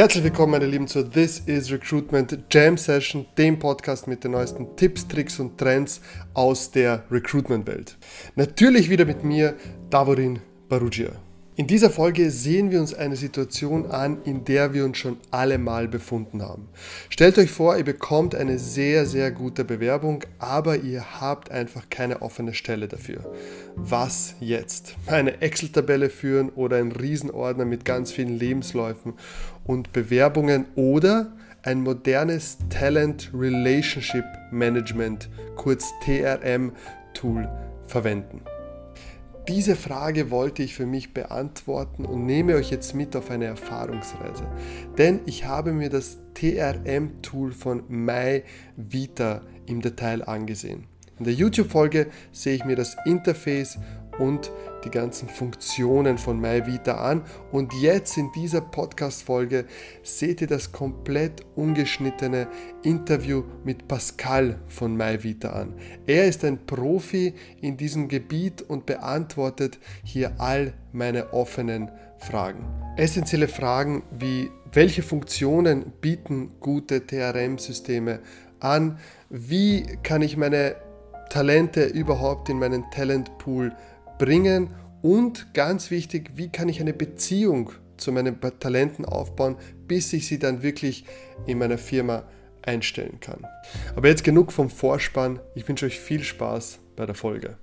[0.00, 4.74] Herzlich willkommen, meine Lieben, zur This is Recruitment Jam Session, dem Podcast mit den neuesten
[4.74, 6.00] Tipps, Tricks und Trends
[6.32, 7.98] aus der Recruitment-Welt.
[8.34, 9.56] Natürlich wieder mit mir,
[9.90, 10.38] Davorin
[10.70, 11.10] Barugia.
[11.60, 15.58] In dieser Folge sehen wir uns eine Situation an, in der wir uns schon alle
[15.58, 16.68] mal befunden haben.
[17.10, 22.22] Stellt euch vor, ihr bekommt eine sehr, sehr gute Bewerbung, aber ihr habt einfach keine
[22.22, 23.30] offene Stelle dafür.
[23.76, 24.94] Was jetzt?
[25.06, 29.12] Eine Excel-Tabelle führen oder ein Riesenordner mit ganz vielen Lebensläufen
[29.70, 36.72] und Bewerbungen oder ein modernes Talent Relationship Management, kurz TRM,
[37.14, 37.48] Tool
[37.86, 38.40] verwenden.
[39.46, 44.44] Diese Frage wollte ich für mich beantworten und nehme euch jetzt mit auf eine Erfahrungsreise.
[44.98, 50.88] Denn ich habe mir das TRM-Tool von MyVita im Detail angesehen.
[51.20, 53.78] In der YouTube-Folge sehe ich mir das Interface
[54.20, 54.52] und
[54.84, 57.22] die ganzen Funktionen von MyVita an.
[57.50, 59.64] Und jetzt in dieser Podcast-Folge
[60.02, 62.46] seht ihr das komplett ungeschnittene
[62.82, 65.74] Interview mit Pascal von MyVita an.
[66.06, 72.64] Er ist ein Profi in diesem Gebiet und beantwortet hier all meine offenen Fragen.
[72.96, 78.20] Essentielle Fragen wie welche Funktionen bieten gute TRM-Systeme
[78.60, 78.98] an?
[79.30, 80.76] Wie kann ich meine
[81.30, 83.72] Talente überhaupt in meinen Talentpool
[84.20, 84.68] bringen
[85.00, 89.56] und ganz wichtig, wie kann ich eine Beziehung zu meinen Talenten aufbauen,
[89.88, 91.06] bis ich sie dann wirklich
[91.46, 92.24] in meiner Firma
[92.60, 93.46] einstellen kann.
[93.96, 95.40] Aber jetzt genug vom Vorspann.
[95.54, 97.56] Ich wünsche euch viel Spaß bei der Folge.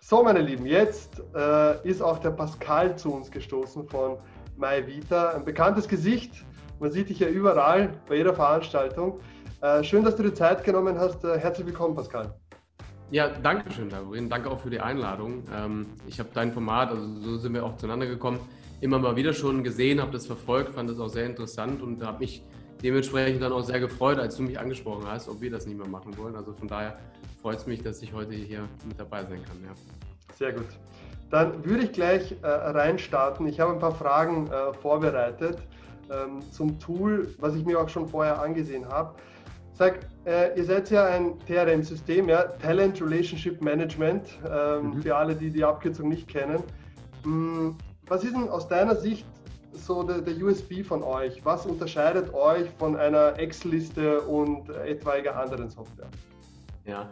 [0.00, 4.16] So, meine Lieben, jetzt äh, ist auch der Pascal zu uns gestoßen von
[4.58, 5.30] MyVita.
[5.30, 6.44] Ein bekanntes Gesicht.
[6.80, 9.20] Man sieht dich ja überall, bei jeder Veranstaltung.
[9.60, 11.24] Äh, schön, dass du dir Zeit genommen hast.
[11.24, 12.34] Äh, herzlich willkommen, Pascal.
[13.10, 14.28] Ja, danke schön, Davorin.
[14.28, 15.42] Danke auch für die Einladung.
[15.54, 18.38] Ähm, ich habe dein Format, also so sind wir auch zueinander gekommen,
[18.80, 22.18] immer mal wieder schon gesehen, habe das verfolgt, fand das auch sehr interessant und habe
[22.20, 22.44] mich
[22.82, 25.88] dementsprechend dann auch sehr gefreut, als du mich angesprochen hast, ob wir das nicht mehr
[25.88, 26.36] machen wollen.
[26.36, 26.98] Also von daher
[27.42, 29.56] freut es mich, dass ich heute hier mit dabei sein kann.
[29.64, 29.74] Ja.
[30.36, 30.66] Sehr gut.
[31.30, 33.46] Dann würde ich gleich äh, reinstarten.
[33.46, 35.58] Ich habe ein paar Fragen äh, vorbereitet
[36.10, 39.14] ähm, zum Tool, was ich mir auch schon vorher angesehen habe.
[39.74, 45.02] Sag, äh, ihr seid ja ein TRM-System, ja, Talent Relationship Management, ähm, mhm.
[45.02, 46.62] für alle, die die Abkürzung nicht kennen.
[47.22, 49.26] Hm, was ist denn aus deiner Sicht
[49.72, 51.44] so der, der USB von euch?
[51.44, 56.08] Was unterscheidet euch von einer Excel-Liste und etwaiger anderen Software?
[56.86, 57.08] Ja,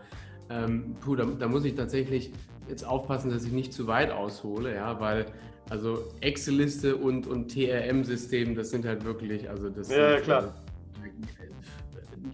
[0.50, 2.32] ähm, puh, da, da, muss ich tatsächlich
[2.68, 5.26] jetzt aufpassen, dass ich nicht zu weit aushole, ja, weil
[5.70, 10.54] also Excel-Liste und, und TRM-System, das sind halt wirklich, also das ja, sind, klar.
[11.02, 11.08] Äh,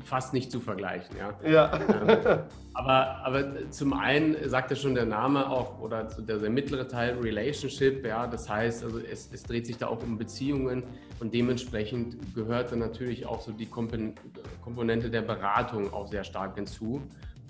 [0.05, 1.51] fast nicht zu vergleichen, ja.
[1.51, 1.79] ja.
[1.79, 2.41] Ähm,
[2.75, 7.19] aber, aber zum einen sagt ja schon der Name auch, oder der, der mittlere Teil
[7.19, 10.83] Relationship, ja, das heißt, also es, es dreht sich da auch um Beziehungen
[11.21, 17.03] und dementsprechend gehört dann natürlich auch so die Komponente der Beratung auch sehr stark hinzu,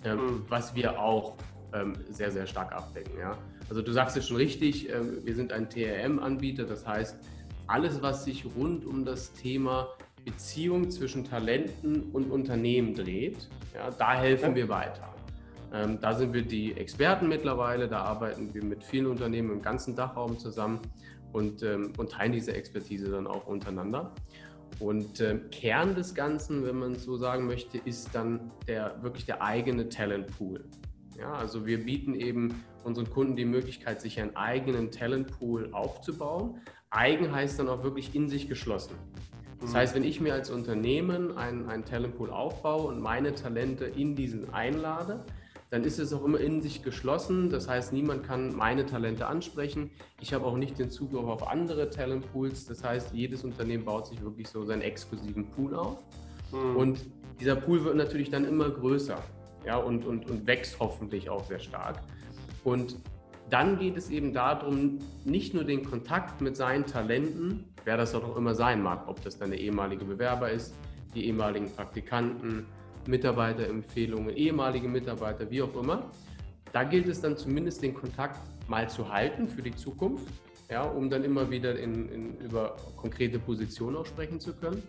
[0.05, 0.45] mhm.
[0.49, 1.37] was wir auch
[1.73, 3.19] ähm, sehr, sehr stark abdecken.
[3.19, 3.37] Ja?
[3.69, 7.17] Also du sagst es schon richtig, ähm, wir sind ein TRM-Anbieter, das heißt,
[7.67, 9.89] alles, was sich rund um das Thema
[10.25, 15.13] Beziehung zwischen Talenten und Unternehmen dreht, ja, da helfen wir weiter.
[15.73, 19.97] Ähm, da sind wir die Experten mittlerweile, da arbeiten wir mit vielen Unternehmen im ganzen
[19.97, 20.81] Dachraum zusammen
[21.33, 24.13] und, ähm, und teilen diese Expertise dann auch untereinander.
[24.83, 29.41] Und äh, Kern des Ganzen, wenn man so sagen möchte, ist dann der, wirklich der
[29.41, 30.65] eigene Talentpool.
[31.17, 36.59] Ja, also wir bieten eben unseren Kunden die Möglichkeit, sich einen eigenen Talentpool aufzubauen.
[36.91, 38.97] Eigen heißt dann auch wirklich in sich geschlossen.
[39.61, 39.77] Das mhm.
[39.77, 44.53] heißt, wenn ich mir als Unternehmen einen, einen Talentpool aufbaue und meine Talente in diesen
[44.53, 45.25] einlade,
[45.73, 47.49] dann ist es auch immer in sich geschlossen.
[47.49, 49.91] Das heißt, niemand kann meine Talente ansprechen.
[50.21, 52.67] Ich habe auch nicht den Zugriff auf andere Talentpools.
[52.67, 55.97] Das heißt, jedes Unternehmen baut sich wirklich so seinen exklusiven Pool auf.
[56.53, 56.77] Mhm.
[56.77, 57.07] Und
[57.41, 59.17] dieser Pool wird natürlich dann immer größer
[59.65, 62.03] ja, und, und, und wächst hoffentlich auch sehr stark.
[62.65, 62.97] Und
[63.49, 68.37] dann geht es eben darum, nicht nur den Kontakt mit seinen Talenten, wer das auch
[68.37, 70.75] immer sein mag, ob das dann der ehemalige Bewerber ist,
[71.15, 72.67] die ehemaligen Praktikanten,
[73.07, 76.11] Mitarbeiterempfehlungen, ehemalige Mitarbeiter, wie auch immer.
[76.73, 80.27] Da gilt es dann zumindest den Kontakt mal zu halten für die Zukunft,
[80.71, 84.83] ja, um dann immer wieder in, in, über konkrete Positionen auch sprechen zu können.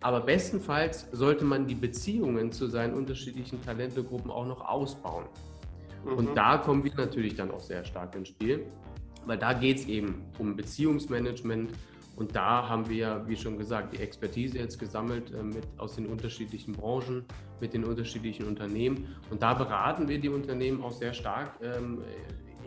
[0.00, 5.24] Aber bestenfalls sollte man die Beziehungen zu seinen unterschiedlichen Talentegruppen auch noch ausbauen.
[6.04, 6.12] Mhm.
[6.12, 8.66] Und da kommen wir natürlich dann auch sehr stark ins Spiel,
[9.26, 11.72] weil da geht es eben um Beziehungsmanagement
[12.18, 16.06] Und da haben wir, wie schon gesagt, die Expertise jetzt gesammelt äh, mit, aus den
[16.06, 17.24] unterschiedlichen Branchen,
[17.60, 19.14] mit den unterschiedlichen Unternehmen.
[19.30, 22.02] Und da beraten wir die Unternehmen auch sehr stark ähm,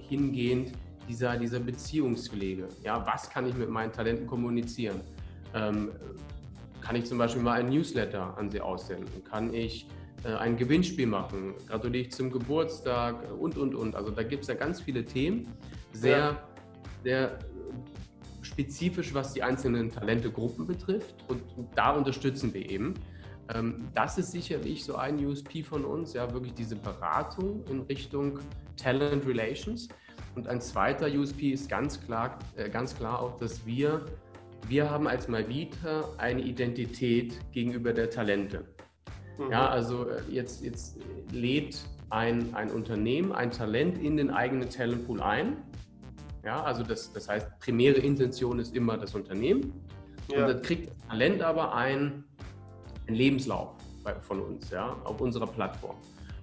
[0.07, 0.71] hingehend
[1.09, 2.69] dieser, dieser Beziehungspflege.
[2.81, 5.01] Ja, was kann ich mit meinen Talenten kommunizieren?
[5.54, 5.92] Ähm,
[6.80, 9.21] kann ich zum Beispiel mal ein Newsletter an sie aussenden?
[9.25, 9.86] Kann ich
[10.24, 11.56] äh, ein Gewinnspiel machen?
[11.68, 13.95] Gratuliere ich zum Geburtstag und, und, und.
[13.95, 15.45] Also da gibt es ja ganz viele Themen.
[15.92, 16.44] Sehr, ja.
[17.04, 17.39] sehr
[18.51, 21.15] spezifisch, was die einzelnen Talentegruppen betrifft.
[21.27, 21.42] Und,
[21.75, 22.95] da unterstützen wir eben.
[23.53, 28.39] Ähm, das ist sicherlich so ein USP von uns, ja, wirklich diese Beratung in Richtung
[28.77, 29.88] Talent Relations.
[30.36, 34.06] Und ein zweiter USP ist ganz klar, äh, ganz klar auch, dass wir,
[34.68, 38.65] wir haben als Malvita eine Identität gegenüber der Talente.
[39.38, 39.51] Mhm.
[39.51, 40.97] Ja, also äh, jetzt, jetzt
[41.31, 45.57] lädt ein, ein Unternehmen ein Talent in den eigenen Talentpool ein
[46.43, 49.73] ja, also das, das heißt, primäre Intention ist immer das Unternehmen.
[50.31, 50.41] Ja.
[50.41, 52.23] Und dann kriegt das Talent aber einen,
[53.07, 53.69] einen Lebenslauf
[54.21, 55.95] von uns, ja, auf unserer Plattform.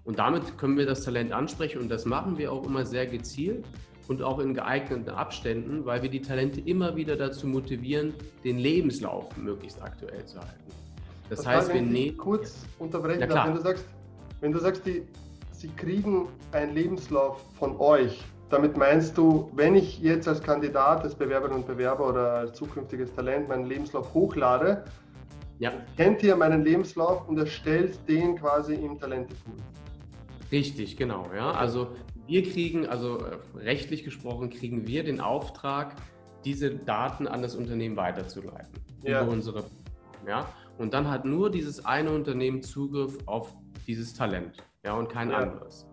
[0.04, 3.64] Und damit können wir das Talent ansprechen und das machen wir auch immer sehr gezielt
[4.08, 9.36] und auch in geeigneten Abständen, weil wir die Talente immer wieder dazu motivieren, den Lebenslauf
[9.36, 10.72] möglichst aktuell zu halten.
[11.28, 12.16] Das, das heißt, wir nehmen.
[12.16, 13.84] Kurz unterbrechen, darf, wenn du sagst,
[14.40, 15.02] wenn du sagst, die,
[15.52, 21.14] sie kriegen einen Lebenslauf von euch, damit meinst du, wenn ich jetzt als Kandidat, als
[21.14, 24.84] Bewerberin und Bewerber oder als zukünftiges Talent meinen Lebenslauf hochlade,
[25.58, 25.72] ja.
[25.96, 29.54] kennt ihr meinen Lebenslauf und erstellt den quasi im Talentepool?
[30.50, 31.26] Richtig, genau.
[31.34, 31.50] Ja.
[31.50, 31.88] Also
[32.26, 35.94] wir kriegen, also äh, rechtlich gesprochen, kriegen wir den Auftrag,
[36.44, 38.72] diese Daten an das Unternehmen weiterzuleiten.
[39.02, 39.22] Ja.
[39.22, 39.64] Über unsere,
[40.26, 40.48] ja.
[40.78, 43.54] Und dann hat nur dieses eine Unternehmen Zugriff auf
[43.86, 44.62] dieses Talent.
[44.84, 45.38] Ja, und kein ja.
[45.38, 45.88] anderes.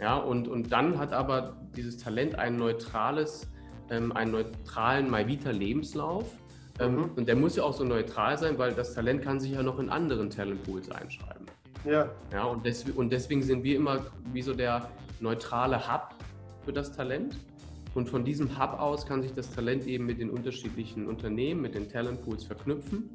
[0.00, 3.48] Ja, und, und dann hat aber dieses Talent ein neutrales,
[3.90, 6.26] ähm, einen neutralen MyVita-Lebenslauf.
[6.80, 7.10] Ähm, mhm.
[7.16, 9.78] Und der muss ja auch so neutral sein, weil das Talent kann sich ja noch
[9.78, 11.46] in anderen Talentpools einschreiben.
[11.84, 12.10] Ja.
[12.32, 14.88] Ja, und, des, und deswegen sind wir immer wie so der
[15.20, 16.14] neutrale Hub
[16.64, 17.36] für das Talent.
[17.94, 21.76] Und von diesem Hub aus kann sich das Talent eben mit den unterschiedlichen Unternehmen, mit
[21.76, 23.10] den Talentpools verknüpfen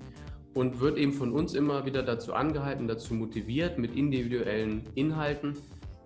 [0.54, 5.58] und wird eben von uns immer wieder dazu angehalten, dazu motiviert, mit individuellen Inhalten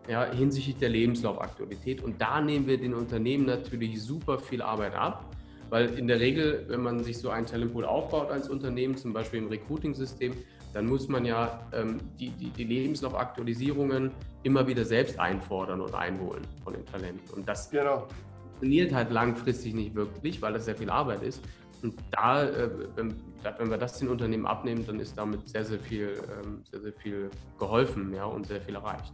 [0.08, 2.04] ja, hinsichtlich der Lebenslaufaktualität.
[2.04, 5.26] Und da nehmen wir den Unternehmen natürlich super viel Arbeit ab,
[5.70, 9.40] weil in der Regel, wenn man sich so ein Talentpool aufbaut als Unternehmen, zum Beispiel
[9.40, 10.34] im Recruiting-System,
[10.74, 14.12] dann muss man ja ähm, die, die, die Lebenslaufaktualisierungen
[14.44, 17.34] immer wieder selbst einfordern und einholen von den Talenten.
[17.34, 18.08] Und das genau.
[18.50, 21.42] funktioniert halt langfristig nicht wirklich, weil das sehr viel Arbeit ist.
[21.84, 23.14] Und da, äh, wenn,
[23.58, 26.14] wenn, wir das den Unternehmen abnehmen, dann ist damit sehr, sehr viel,
[26.44, 27.30] ähm, sehr, sehr viel
[27.60, 29.14] geholfen ja, und sehr viel erreicht.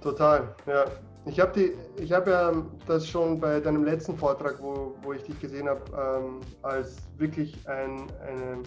[0.00, 0.84] Total, ja.
[1.26, 1.72] Ich habe
[2.10, 2.52] hab ja
[2.86, 7.56] das schon bei deinem letzten Vortrag, wo, wo ich dich gesehen habe, ähm, als wirklich
[7.66, 8.62] ein, eine,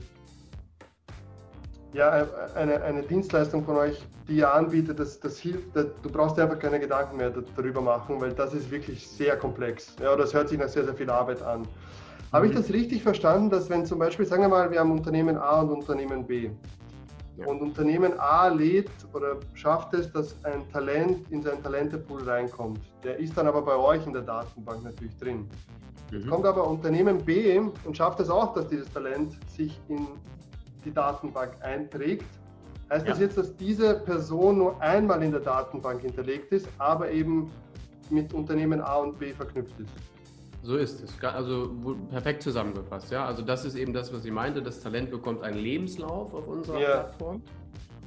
[1.94, 6.38] ja, eine, eine Dienstleistung von euch, die ihr anbietet, das, das hilft, das, du brauchst
[6.38, 9.96] dir einfach keine Gedanken mehr darüber machen, weil das ist wirklich sehr komplex.
[10.02, 11.68] Ja, das hört sich nach sehr, sehr viel Arbeit an.
[12.34, 12.58] Habe ich mhm.
[12.58, 15.70] das richtig verstanden, dass wenn zum Beispiel, sagen wir mal, wir haben Unternehmen A und
[15.70, 16.50] Unternehmen B,
[17.46, 22.80] und Unternehmen A lädt oder schafft es, dass ein Talent in sein Talentepool reinkommt.
[23.04, 25.48] Der ist dann aber bei euch in der Datenbank natürlich drin.
[26.12, 26.30] Mhm.
[26.30, 30.08] Kommt aber Unternehmen B und schafft es auch, dass dieses Talent sich in
[30.84, 32.26] die Datenbank einträgt.
[32.90, 33.12] Heißt ja.
[33.12, 37.52] das jetzt, dass diese Person nur einmal in der Datenbank hinterlegt ist, aber eben
[38.10, 40.17] mit Unternehmen A und B verknüpft ist?
[40.68, 41.24] So ist es.
[41.24, 41.74] Also
[42.10, 43.10] perfekt zusammengefasst.
[43.10, 44.62] Ja, also das ist eben das, was ich meinte.
[44.62, 46.90] Das Talent bekommt einen Lebenslauf auf unserer ja.
[46.90, 47.42] Plattform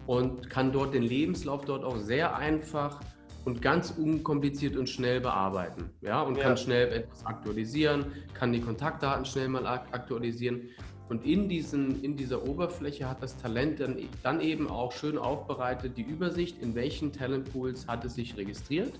[0.06, 3.00] und kann dort den Lebenslauf dort auch sehr einfach
[3.46, 5.88] und ganz unkompliziert und schnell bearbeiten.
[6.02, 6.42] Ja, und ja.
[6.42, 10.68] kann schnell etwas aktualisieren, kann die Kontaktdaten schnell mal aktualisieren.
[11.08, 15.96] Und in, diesen, in dieser Oberfläche hat das Talent dann, dann eben auch schön aufbereitet
[15.96, 18.92] die Übersicht, in welchen Talentpools hat es sich registriert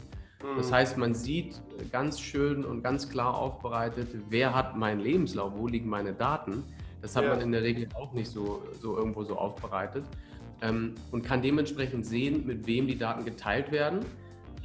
[0.56, 0.74] das mhm.
[0.74, 1.60] heißt, man sieht
[1.92, 6.64] ganz schön und ganz klar aufbereitet, wer hat meinen Lebenslauf, wo liegen meine Daten.
[7.02, 7.30] Das hat ja.
[7.30, 10.04] man in der Regel auch nicht so, so irgendwo so aufbereitet
[10.62, 14.00] ähm, und kann dementsprechend sehen, mit wem die Daten geteilt werden.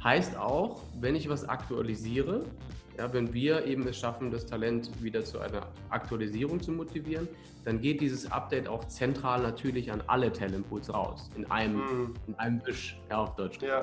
[0.02, 2.44] Heißt auch, wenn ich was aktualisiere,
[2.98, 7.28] ja, wenn wir eben es schaffen, das Talent wieder zu einer Aktualisierung zu motivieren,
[7.64, 12.14] dann geht dieses Update auch zentral natürlich an alle Talentpools raus, in einem, mhm.
[12.26, 13.60] in einem Wisch, ja, auf Deutsch.
[13.60, 13.82] Ja.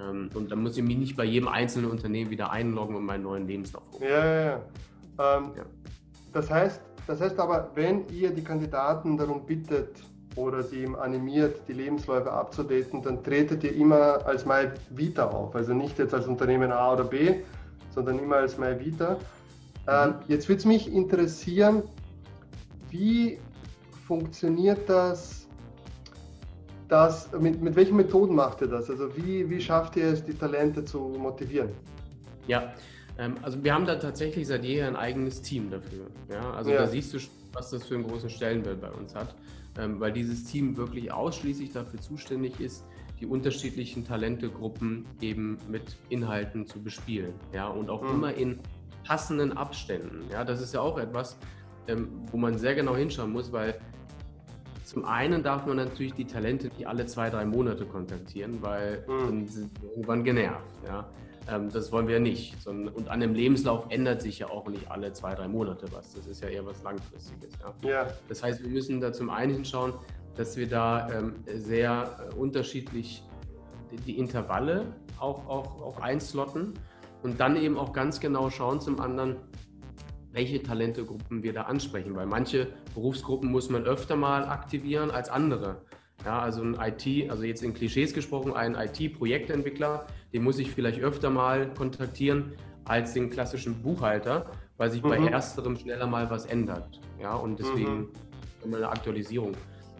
[0.00, 3.22] Ähm, und dann muss ich mich nicht bei jedem einzelnen Unternehmen wieder einloggen und meinen
[3.22, 4.02] neuen Lebenslauf holen.
[4.02, 4.56] Ja, ja, ja.
[5.18, 5.64] Ähm, ja.
[6.32, 10.02] Das, heißt, das heißt aber, wenn ihr die Kandidaten darum bittet
[10.36, 15.54] oder sie animiert, die Lebensläufe abzudaten, dann tretet ihr immer als MyVita auf.
[15.54, 17.36] Also nicht jetzt als Unternehmen A oder B,
[17.90, 19.16] sondern immer als MyVita.
[19.86, 20.14] Ähm, mhm.
[20.26, 21.84] Jetzt würde es mich interessieren,
[22.90, 23.38] wie
[24.06, 25.43] funktioniert das?
[26.88, 28.90] Das mit, mit welchen Methoden macht ihr das?
[28.90, 31.70] Also wie, wie schafft ihr es, die Talente zu motivieren?
[32.46, 32.74] Ja,
[33.18, 36.06] ähm, also wir haben da tatsächlich seit jeher ein eigenes Team dafür.
[36.30, 36.52] Ja?
[36.52, 36.78] Also ja.
[36.78, 37.18] da siehst du,
[37.52, 39.34] was das für einen großen Stellenwert bei uns hat,
[39.78, 42.84] ähm, weil dieses Team wirklich ausschließlich dafür zuständig ist,
[43.20, 47.34] die unterschiedlichen Talentegruppen eben mit Inhalten zu bespielen.
[47.52, 47.68] Ja?
[47.68, 48.10] Und auch mhm.
[48.10, 48.58] immer in
[49.06, 50.24] passenden Abständen.
[50.30, 50.44] Ja?
[50.44, 51.38] Das ist ja auch etwas,
[51.86, 53.78] ähm, wo man sehr genau hinschauen muss, weil
[54.84, 59.18] zum einen darf man natürlich die Talente nicht alle zwei, drei Monate kontaktieren, weil mhm.
[59.18, 60.74] dann sind sie irgendwann genervt.
[60.86, 61.08] Ja?
[61.50, 62.54] Ähm, das wollen wir nicht.
[62.66, 66.12] Und an einem Lebenslauf ändert sich ja auch nicht alle zwei, drei Monate was.
[66.12, 67.50] Das ist ja eher was Langfristiges.
[67.60, 67.88] Ja?
[67.88, 68.06] ja.
[68.28, 69.94] Das heißt, wir müssen da zum einen hinschauen,
[70.36, 73.22] dass wir da ähm, sehr äh, unterschiedlich
[74.06, 74.86] die Intervalle
[75.18, 76.74] auch, auch, auch einslotten
[77.22, 79.36] und dann eben auch ganz genau schauen zum anderen,
[80.34, 85.76] welche Talentegruppen wir da ansprechen, weil manche Berufsgruppen muss man öfter mal aktivieren als andere.
[86.24, 91.00] Ja, also ein IT, also jetzt in Klischees gesprochen, ein IT-Projektentwickler, den muss ich vielleicht
[91.00, 92.52] öfter mal kontaktieren
[92.84, 95.08] als den klassischen Buchhalter, weil sich mhm.
[95.08, 97.00] bei ersterem schneller mal was ändert.
[97.20, 98.08] Ja, und deswegen
[98.64, 98.74] mhm.
[98.74, 99.52] eine Aktualisierung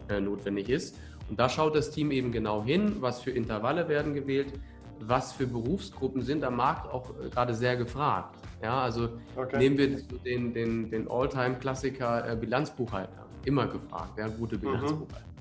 [0.09, 0.97] äh, notwendig ist.
[1.29, 4.53] Und da schaut das Team eben genau hin, was für Intervalle werden gewählt,
[4.99, 8.35] was für Berufsgruppen sind am Markt auch äh, gerade sehr gefragt.
[8.61, 9.57] Ja, also okay.
[9.57, 14.61] nehmen wir den, den, den All-Time-Klassiker äh, Bilanzbuchhalter, immer gefragt, ja, gute mhm.
[14.61, 15.19] Bilanzbuchhalter.
[15.19, 15.35] Mhm.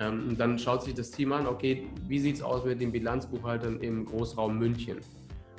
[0.00, 3.80] Ähm, dann schaut sich das Team an, okay, wie sieht es aus mit den Bilanzbuchhaltern
[3.80, 4.98] im Großraum München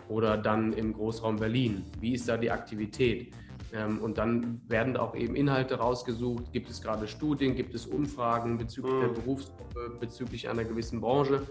[0.10, 1.84] oder dann im Großraum Berlin?
[2.00, 3.34] Wie ist da die Aktivität?
[3.74, 6.52] Ähm, und dann werden auch eben Inhalte rausgesucht.
[6.52, 9.02] Gibt es gerade Studien, gibt es Umfragen bezüglich mhm.
[9.02, 11.42] der Berufsgruppe, bezüglich einer gewissen Branche?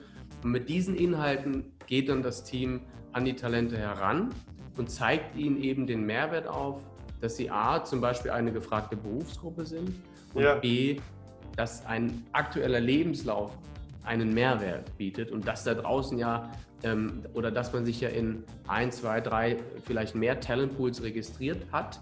[0.45, 2.83] Und mit diesen Inhalten geht dann das Team
[3.13, 4.29] an die Talente heran
[4.77, 6.83] und zeigt ihnen eben den Mehrwert auf,
[7.23, 9.91] dass sie A, zum Beispiel eine gefragte Berufsgruppe sind
[10.35, 10.57] und ja.
[10.57, 10.99] B,
[11.57, 13.57] dass ein aktueller Lebenslauf
[14.03, 18.45] einen Mehrwert bietet und dass da draußen ja ähm, oder dass man sich ja in
[18.69, 22.01] ein, zwei, drei, vielleicht mehr Talentpools registriert hat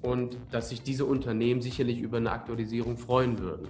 [0.00, 3.68] und dass sich diese Unternehmen sicherlich über eine Aktualisierung freuen würden.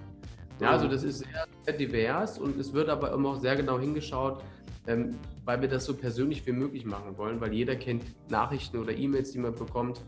[0.61, 3.79] Ja, also das ist sehr, sehr divers und es wird aber immer auch sehr genau
[3.79, 4.43] hingeschaut,
[4.87, 8.93] ähm, weil wir das so persönlich wie möglich machen wollen, weil jeder kennt Nachrichten oder
[8.93, 10.01] E-Mails, die man bekommt,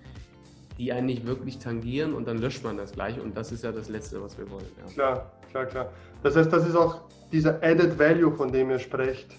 [0.79, 3.73] die einen nicht wirklich tangieren und dann löscht man das gleich und das ist ja
[3.73, 4.67] das Letzte, was wir wollen.
[4.79, 4.93] Ja.
[4.93, 5.93] Klar, klar, klar.
[6.23, 7.01] Das heißt, das ist auch
[7.33, 9.37] dieser Added Value, von dem ihr sprecht,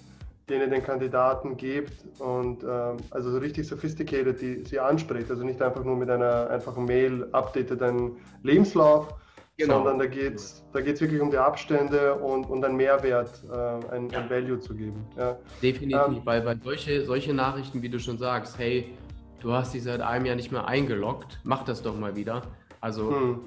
[0.50, 5.30] den ihr den Kandidaten gebt und ähm, also so richtig sophisticated, die sie anspricht.
[5.30, 9.14] Also nicht einfach nur mit einer einfachen Mail updatet deinen Lebenslauf,
[9.58, 9.76] genau.
[9.76, 13.94] sondern da geht es da geht's wirklich um die Abstände und, und einen Mehrwert, äh,
[13.94, 14.20] ein, ja.
[14.20, 15.06] ein, Value zu geben.
[15.18, 15.38] Ja.
[15.62, 18.94] Definitiv, ähm, weil, weil solche, solche Nachrichten, wie du schon sagst, hey,
[19.40, 22.44] du hast dich seit einem Jahr nicht mehr eingeloggt, mach das doch mal wieder.
[22.82, 23.40] Also hm.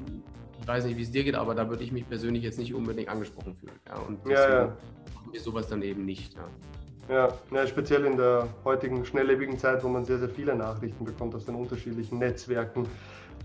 [0.60, 2.74] ich weiß nicht, wie es dir geht, aber da würde ich mich persönlich jetzt nicht
[2.74, 3.72] unbedingt angesprochen fühlen.
[3.86, 4.66] Ja, und deswegen ja, ja.
[5.14, 6.34] machen wir sowas dann eben nicht.
[6.34, 6.44] Ja.
[7.08, 11.34] Ja, ja, speziell in der heutigen schnelllebigen Zeit, wo man sehr, sehr viele Nachrichten bekommt
[11.34, 12.86] aus den unterschiedlichen Netzwerken,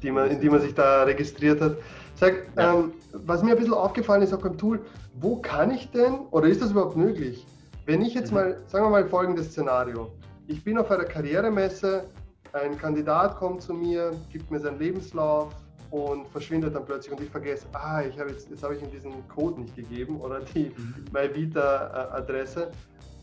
[0.01, 1.77] die man, in die man sich da registriert hat.
[2.15, 2.73] Sag, ja.
[2.73, 4.79] ähm, was mir ein bisschen aufgefallen ist auch beim Tool,
[5.19, 7.45] wo kann ich denn, oder ist das überhaupt möglich,
[7.85, 8.37] wenn ich jetzt mhm.
[8.37, 10.11] mal, sagen wir mal folgendes Szenario.
[10.47, 12.05] Ich bin auf einer Karrieremesse,
[12.53, 15.53] ein Kandidat kommt zu mir, gibt mir seinen Lebenslauf
[15.91, 18.91] und verschwindet dann plötzlich und ich vergesse, ah, ich habe jetzt, jetzt habe ich ihm
[18.91, 21.05] diesen Code nicht gegeben oder die mhm.
[21.11, 22.71] MyVita-Adresse.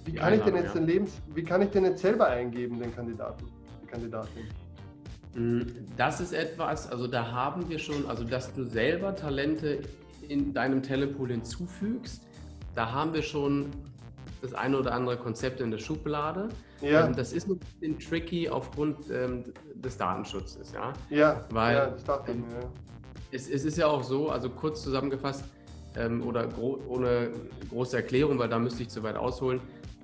[0.04, 0.80] Wie kann, ich denn jetzt ja.
[0.80, 3.44] den Lebens, wie kann ich denn jetzt selber eingeben, den Kandidaten,
[3.82, 4.48] die Kandidatin?
[5.34, 5.62] Mm,
[5.96, 9.80] das ist etwas, also da haben wir schon, also dass du selber Talente
[10.28, 12.22] in deinem Talentpool hinzufügst,
[12.74, 13.70] da haben wir schon
[14.40, 16.48] das eine oder andere Konzept in der Schublade.
[16.80, 17.06] Ja.
[17.06, 20.92] Ähm, das ist ein bisschen tricky aufgrund ähm, des Datenschutzes, ja.
[21.10, 22.60] Ja, weil ja, das dachte ich mir.
[22.60, 22.70] Ja.
[23.30, 25.44] Es, es, ist ja auch so, also kurz zusammengefasst
[25.96, 27.30] ähm, oder gro ohne
[27.70, 29.60] große Erklärung, weil da müsste ich zu weit ausholen.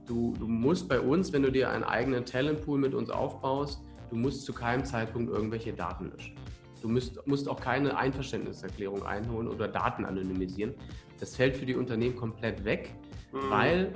[0.06, 3.80] Du, du musst bei uns, wenn du dir einen eigenen Talentpool mit uns aufbaust,
[4.10, 6.34] du musst zu keinem Zeitpunkt irgendwelche Daten löschen.
[6.82, 10.74] Du musst, musst auch keine Einverständniserklärung einholen oder Daten anonymisieren.
[11.18, 12.94] Das fällt für die Unternehmen komplett weg,
[13.32, 13.50] mhm.
[13.50, 13.92] weil,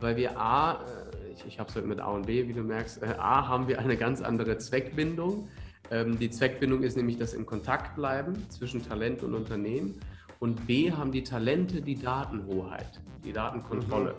[0.00, 2.62] weil wir A, äh, ich, ich habe es heute mit A und B, wie du
[2.62, 5.48] merkst, äh, A haben wir eine ganz andere Zweckbindung.
[5.90, 10.00] Ähm, die Zweckbindung ist nämlich das im Kontakt bleiben zwischen Talent und Unternehmen.
[10.38, 14.14] Und B haben die Talente die Datenhoheit, die Datenkontrolle.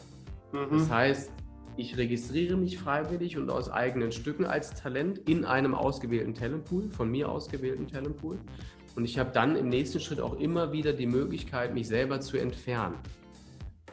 [0.52, 0.60] Mhm.
[0.60, 0.78] Mhm.
[0.78, 1.32] Das heißt,
[1.78, 7.10] ich registriere mich freiwillig und aus eigenen Stücken als Talent in einem ausgewählten Talentpool, von
[7.10, 8.38] mir ausgewählten Talentpool.
[8.96, 12.38] Und ich habe dann im nächsten Schritt auch immer wieder die Möglichkeit, mich selber zu
[12.38, 12.96] entfernen.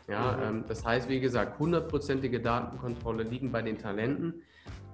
[0.09, 0.43] Ja, mhm.
[0.43, 4.43] ähm, das heißt, wie gesagt, hundertprozentige Datenkontrolle liegen bei den Talenten.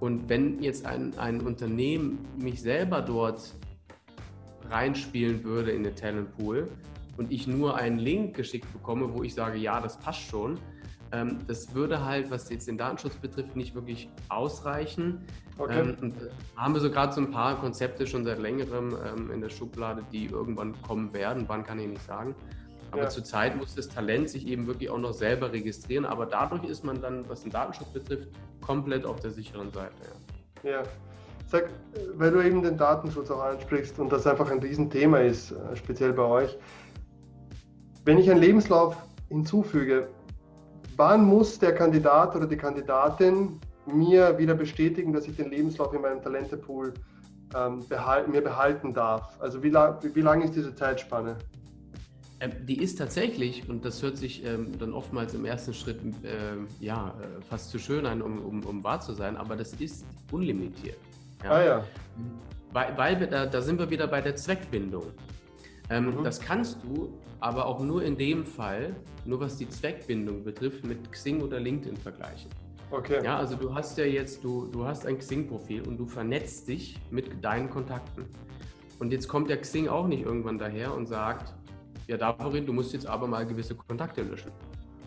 [0.00, 3.54] Und wenn jetzt ein, ein Unternehmen mich selber dort
[4.68, 6.68] reinspielen würde in den Talentpool
[7.16, 10.58] und ich nur einen Link geschickt bekomme, wo ich sage, ja, das passt schon,
[11.46, 15.26] das würde halt, was jetzt den Datenschutz betrifft, nicht wirklich ausreichen.
[15.58, 15.80] Okay.
[15.80, 16.14] Ähm,
[16.54, 19.50] da haben wir so gerade so ein paar Konzepte schon seit längerem ähm, in der
[19.50, 21.44] Schublade, die irgendwann kommen werden.
[21.46, 22.34] Wann kann ich nicht sagen.
[22.90, 23.08] Aber ja.
[23.08, 26.04] zurzeit muss das Talent sich eben wirklich auch noch selber registrieren.
[26.04, 28.28] Aber dadurch ist man dann, was den Datenschutz betrifft,
[28.60, 29.94] komplett auf der sicheren Seite.
[30.62, 30.70] Ja.
[30.70, 30.82] ja.
[31.46, 31.68] Sag,
[32.14, 36.12] weil du eben den Datenschutz auch ansprichst und das einfach ein Riesenthema ist, äh, speziell
[36.12, 36.56] bei euch.
[38.04, 38.96] Wenn ich einen Lebenslauf
[39.28, 40.08] hinzufüge,
[40.96, 46.02] wann muss der Kandidat oder die Kandidatin mir wieder bestätigen, dass ich den Lebenslauf in
[46.02, 46.94] meinem Talentepool
[47.54, 49.40] ähm, behalten, mir behalten darf?
[49.40, 51.36] Also wie, lang, wie, lang ist diese Zeitspanne?
[52.40, 56.56] Ähm, die ist tatsächlich, und das hört sich ähm, dann oftmals im ersten Schritt äh,
[56.80, 57.14] ja,
[57.48, 60.98] fast zu schön an, um, um, um, wahr zu sein, aber das ist unlimitiert.
[61.42, 61.50] Ja?
[61.50, 61.84] Ah ja.
[62.72, 65.04] Weil, weil wir da, da sind wir wieder bei der Zweckbindung.
[65.94, 66.24] Ähm, mhm.
[66.24, 71.10] Das kannst du aber auch nur in dem Fall, nur was die Zweckbindung betrifft, mit
[71.12, 72.50] Xing oder LinkedIn vergleichen.
[72.90, 73.24] Okay.
[73.24, 76.98] Ja, also du hast ja jetzt, du, du hast ein Xing-Profil und du vernetzt dich
[77.10, 78.26] mit deinen Kontakten.
[78.98, 81.54] Und jetzt kommt der Xing auch nicht irgendwann daher und sagt,
[82.06, 84.52] ja, Davorin, du musst jetzt aber mal gewisse Kontakte löschen.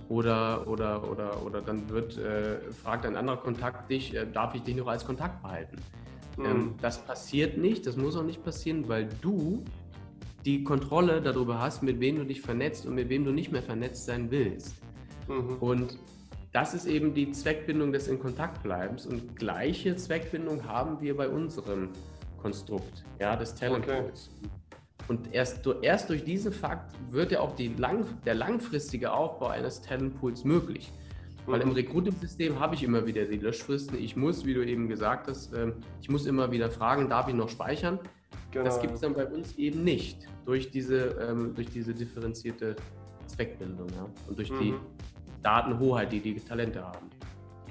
[0.10, 4.64] Oder, oder, oder, oder dann wird, äh, fragt ein anderer Kontakt dich, äh, darf ich
[4.64, 5.78] dich noch als Kontakt behalten?
[6.38, 6.46] Mhm.
[6.46, 9.64] Ähm, das passiert nicht, das muss auch nicht passieren, weil du
[10.48, 13.62] die Kontrolle darüber hast, mit wem du dich vernetzt und mit wem du nicht mehr
[13.62, 14.78] vernetzt sein willst.
[15.28, 15.58] Mhm.
[15.60, 16.00] Und
[16.54, 21.28] das ist eben die Zweckbindung des in Kontakt bleibens und gleiche Zweckbindung haben wir bei
[21.28, 21.90] unserem
[22.42, 24.04] Konstrukt, ja, des Talent okay.
[25.10, 30.46] Und erst, erst durch diesen Fakt wird ja auch lang, der langfristige Aufbau eines Talentpools
[30.46, 30.92] möglich.
[31.48, 31.76] Weil im mhm.
[31.76, 33.98] Recruiting-System habe ich immer wieder die Löschfristen.
[33.98, 37.34] Ich muss, wie du eben gesagt hast, ähm, ich muss immer wieder fragen, darf ich
[37.34, 38.00] noch speichern?
[38.52, 38.66] Genau.
[38.66, 42.76] Das gibt es dann bei uns eben nicht durch diese, ähm, durch diese differenzierte
[43.28, 44.08] Zweckbindung ja?
[44.28, 44.60] und durch mhm.
[44.60, 44.74] die
[45.42, 47.10] Datenhoheit, die die Talente haben.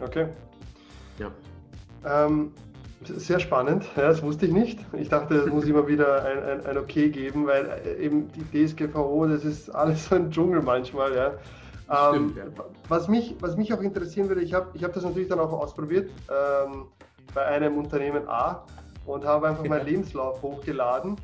[0.01, 0.29] Okay.
[1.19, 1.31] Ja.
[2.05, 2.53] Ähm,
[3.05, 4.79] sehr spannend, ja, das wusste ich nicht.
[4.95, 8.67] Ich dachte, es muss immer wieder ein, ein, ein Okay geben, weil äh, eben die
[8.67, 11.15] DSGVO, das ist alles so ein Dschungel manchmal.
[11.15, 11.35] Ja.
[11.89, 12.65] Ähm, Stimmt, ja.
[12.89, 15.53] was, mich, was mich auch interessieren würde, ich habe ich hab das natürlich dann auch
[15.53, 16.87] ausprobiert ähm,
[17.33, 18.65] bei einem Unternehmen A
[19.05, 21.17] und habe einfach meinen Lebenslauf hochgeladen.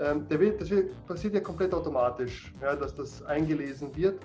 [0.00, 4.20] Ähm, der wird, das wird, passiert ja komplett automatisch, ja, dass das eingelesen wird.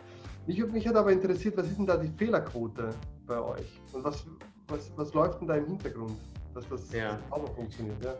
[0.45, 2.89] Mich, mich hat aber interessiert, was ist denn da die Fehlerquote
[3.25, 3.82] bei euch?
[3.93, 4.25] Und was,
[4.67, 6.17] was, was läuft denn da im Hintergrund,
[6.53, 7.19] dass das ja.
[7.29, 8.03] auch noch funktioniert?
[8.03, 8.15] Ja?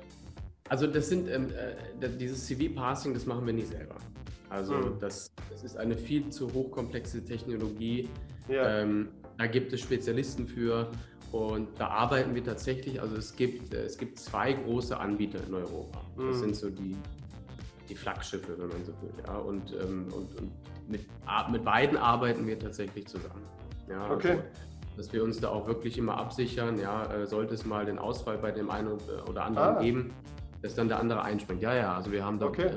[0.69, 3.95] Also das sind ähm, äh, dieses CV-Passing, das machen wir nicht selber.
[4.54, 5.00] Also mhm.
[5.00, 8.08] das, das ist eine viel zu hochkomplexe Technologie.
[8.48, 8.82] Ja.
[8.82, 10.92] Ähm, da gibt es Spezialisten für
[11.32, 15.56] und da arbeiten wir tatsächlich, also es gibt, äh, es gibt zwei große Anbieter in
[15.56, 16.02] Europa.
[16.16, 16.39] Das mhm.
[16.39, 16.96] sind so die,
[17.89, 19.12] die Flaggschiffe, wenn man so will.
[19.26, 19.38] Ja?
[19.38, 20.52] Und, ähm, und, und
[20.88, 21.02] mit,
[21.52, 23.42] mit beiden arbeiten wir tatsächlich zusammen.
[23.89, 24.04] Ja?
[24.04, 24.38] Also, okay.
[24.96, 28.38] dass wir uns da auch wirklich immer absichern, ja, äh, sollte es mal den Ausfall
[28.38, 29.82] bei dem einen oder anderen ah.
[29.82, 30.13] geben,
[30.62, 31.63] dass dann der andere einspringt.
[31.63, 32.70] Ja, ja, also wir haben da okay.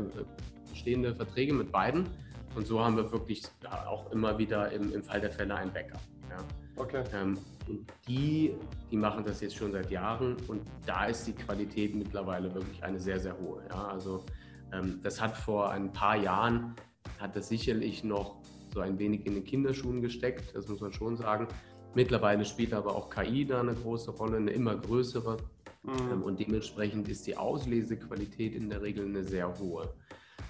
[0.76, 2.06] Bestehende Verträge mit beiden
[2.54, 3.42] und so haben wir wirklich
[3.86, 6.00] auch immer wieder im, im Fall der Fälle ein Backup.
[6.28, 6.36] Ja.
[6.76, 7.02] Okay.
[7.14, 8.52] Ähm, und die,
[8.90, 13.00] die machen das jetzt schon seit Jahren und da ist die Qualität mittlerweile wirklich eine
[13.00, 13.62] sehr, sehr hohe.
[13.70, 14.24] Ja, also
[14.72, 16.74] ähm, das hat vor ein paar Jahren,
[17.18, 18.36] hat das sicherlich noch
[18.74, 21.48] so ein wenig in den Kinderschuhen gesteckt, das muss man schon sagen.
[21.94, 25.38] Mittlerweile spielt aber auch KI da eine große Rolle, eine immer größere.
[25.82, 26.12] Mhm.
[26.12, 29.94] Ähm, und dementsprechend ist die Auslesequalität in der Regel eine sehr hohe.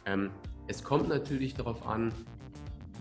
[0.06, 0.30] Ähm,
[0.68, 2.12] es kommt natürlich darauf an,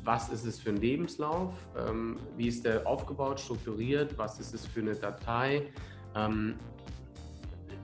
[0.03, 4.65] was ist es für ein Lebenslauf, ähm, wie ist der aufgebaut, strukturiert, was ist es
[4.65, 5.67] für eine Datei.
[6.15, 6.55] Ähm,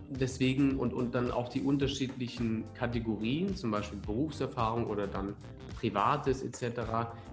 [0.10, 5.36] deswegen und, und dann auch die unterschiedlichen Kategorien, zum Beispiel Berufserfahrung oder dann
[5.80, 6.82] Privates etc.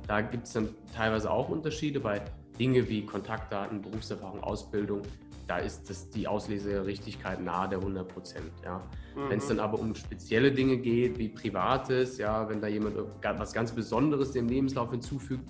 [0.07, 2.22] Da gibt es dann teilweise auch Unterschiede bei
[2.59, 5.03] Dinge wie Kontaktdaten, Berufserfahrung, Ausbildung
[5.48, 8.52] da ist das, die Ausleserichtigkeit nahe der 100 Prozent.
[8.62, 8.78] Ja.
[9.16, 9.30] Mhm.
[9.30, 13.52] Wenn es dann aber um spezielle Dinge geht, wie Privates, ja, wenn da jemand was
[13.52, 15.48] ganz Besonderes dem Lebenslauf hinzufügt,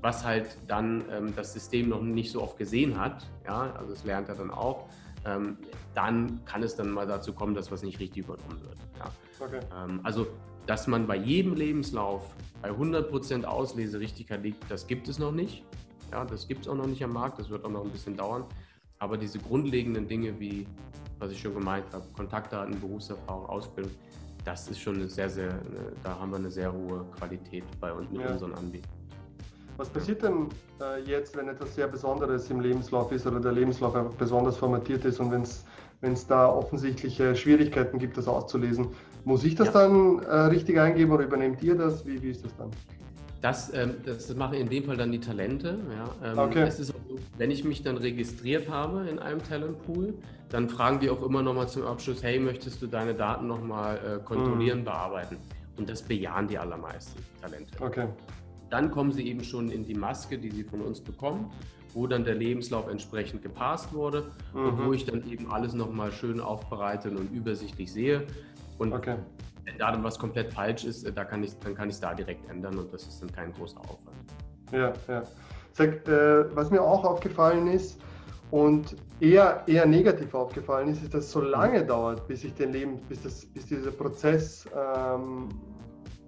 [0.00, 4.04] was halt dann ähm, das System noch nicht so oft gesehen hat, ja, also das
[4.04, 4.88] lernt er dann auch,
[5.26, 5.58] ähm,
[5.94, 8.78] dann kann es dann mal dazu kommen, dass was nicht richtig übernommen wird.
[8.98, 9.10] Ja.
[9.44, 9.60] Okay.
[9.76, 10.28] Ähm, also,
[10.66, 15.64] dass man bei jedem Lebenslauf bei 100% Ausleserichtigkeit liegt, das gibt es noch nicht.
[16.12, 18.16] Ja, das gibt es auch noch nicht am Markt, das wird auch noch ein bisschen
[18.16, 18.44] dauern.
[19.00, 20.66] Aber diese grundlegenden Dinge wie,
[21.18, 23.92] was ich schon gemeint habe, Kontaktdaten, Berufserfahrung, Ausbildung,
[24.44, 25.58] das ist schon eine sehr, sehr,
[26.02, 28.32] da haben wir eine sehr hohe Qualität bei uns mit ja.
[28.32, 28.90] unseren Anbietern.
[29.78, 30.48] Was passiert denn
[30.82, 35.06] äh, jetzt, wenn etwas sehr Besonderes im Lebenslauf ist oder der Lebenslauf einfach besonders formatiert
[35.06, 38.88] ist und wenn es da offensichtliche Schwierigkeiten gibt, das auszulesen?
[39.24, 39.72] Muss ich das ja.
[39.72, 42.04] dann äh, richtig eingeben oder übernehmt ihr das?
[42.04, 42.70] Wie, wie ist das dann?
[43.40, 45.78] Das, ähm, das machen in dem Fall dann die Talente.
[45.96, 46.32] Ja.
[46.32, 46.70] Ähm, okay.
[46.70, 46.92] So,
[47.38, 50.14] wenn ich mich dann registriert habe in einem Talentpool,
[50.50, 54.24] dann fragen die auch immer nochmal zum Abschluss, hey, möchtest du deine Daten nochmal äh,
[54.24, 54.84] kontrollieren, mhm.
[54.84, 55.36] bearbeiten?
[55.78, 57.82] Und das bejahen die allermeisten Talente.
[57.82, 58.08] Okay.
[58.68, 61.50] Dann kommen sie eben schon in die Maske, die sie von uns bekommen,
[61.94, 64.64] wo dann der Lebenslauf entsprechend gepasst wurde mhm.
[64.66, 68.26] und wo ich dann eben alles nochmal schön aufbereitet und übersichtlich sehe.
[68.78, 69.16] Und okay.
[69.64, 72.14] Wenn da was komplett falsch ist, äh, da kann ich, dann kann ich es da
[72.14, 74.16] direkt ändern und das ist dann kein großer Aufwand.
[74.72, 75.22] Ja, ja.
[75.72, 78.00] Sag, äh, was mir auch aufgefallen ist
[78.50, 82.72] und eher, eher negativ aufgefallen ist, ist, dass es so lange dauert, bis ich den
[82.72, 85.48] Leben, bis, das, bis dieser Prozess ähm,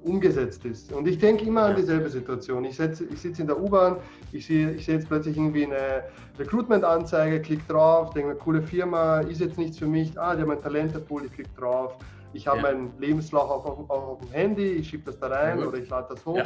[0.04, 0.92] umgesetzt ist.
[0.92, 2.64] Und ich denke immer an dieselbe Situation.
[2.64, 3.96] Ich, ich sitze in der U-Bahn,
[4.32, 6.04] ich sehe ich seh jetzt plötzlich irgendwie eine
[6.38, 10.50] Recruitment-Anzeige, klicke drauf, denke mir, coole Firma, ist jetzt nichts für mich, ah, die haben
[10.50, 11.96] ein Talentepool, ich klicke drauf.
[12.32, 12.62] Ich habe ja.
[12.62, 15.88] meinen Lebenslauf auf, auf, auf, dem Handy, ich schiebe das da rein ja, oder ich
[15.88, 16.42] lade das hoch.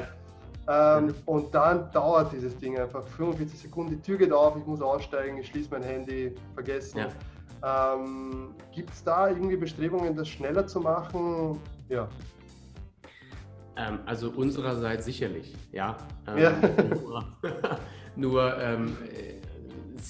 [0.69, 4.83] Ähm, und dann dauert dieses Ding einfach 45 Sekunden, die Tür geht auf, ich muss
[4.83, 7.07] aussteigen, ich schließe mein Handy, vergessen.
[7.65, 11.61] Ähm, Gibt es da irgendwie Bestrebungen, das schneller zu machen?
[11.89, 12.09] Ja.
[13.77, 15.97] Ähm, also unsererseits sicherlich, ja.
[16.27, 16.53] Ähm, ja.
[17.01, 17.25] Nur,
[18.17, 18.97] nur ähm,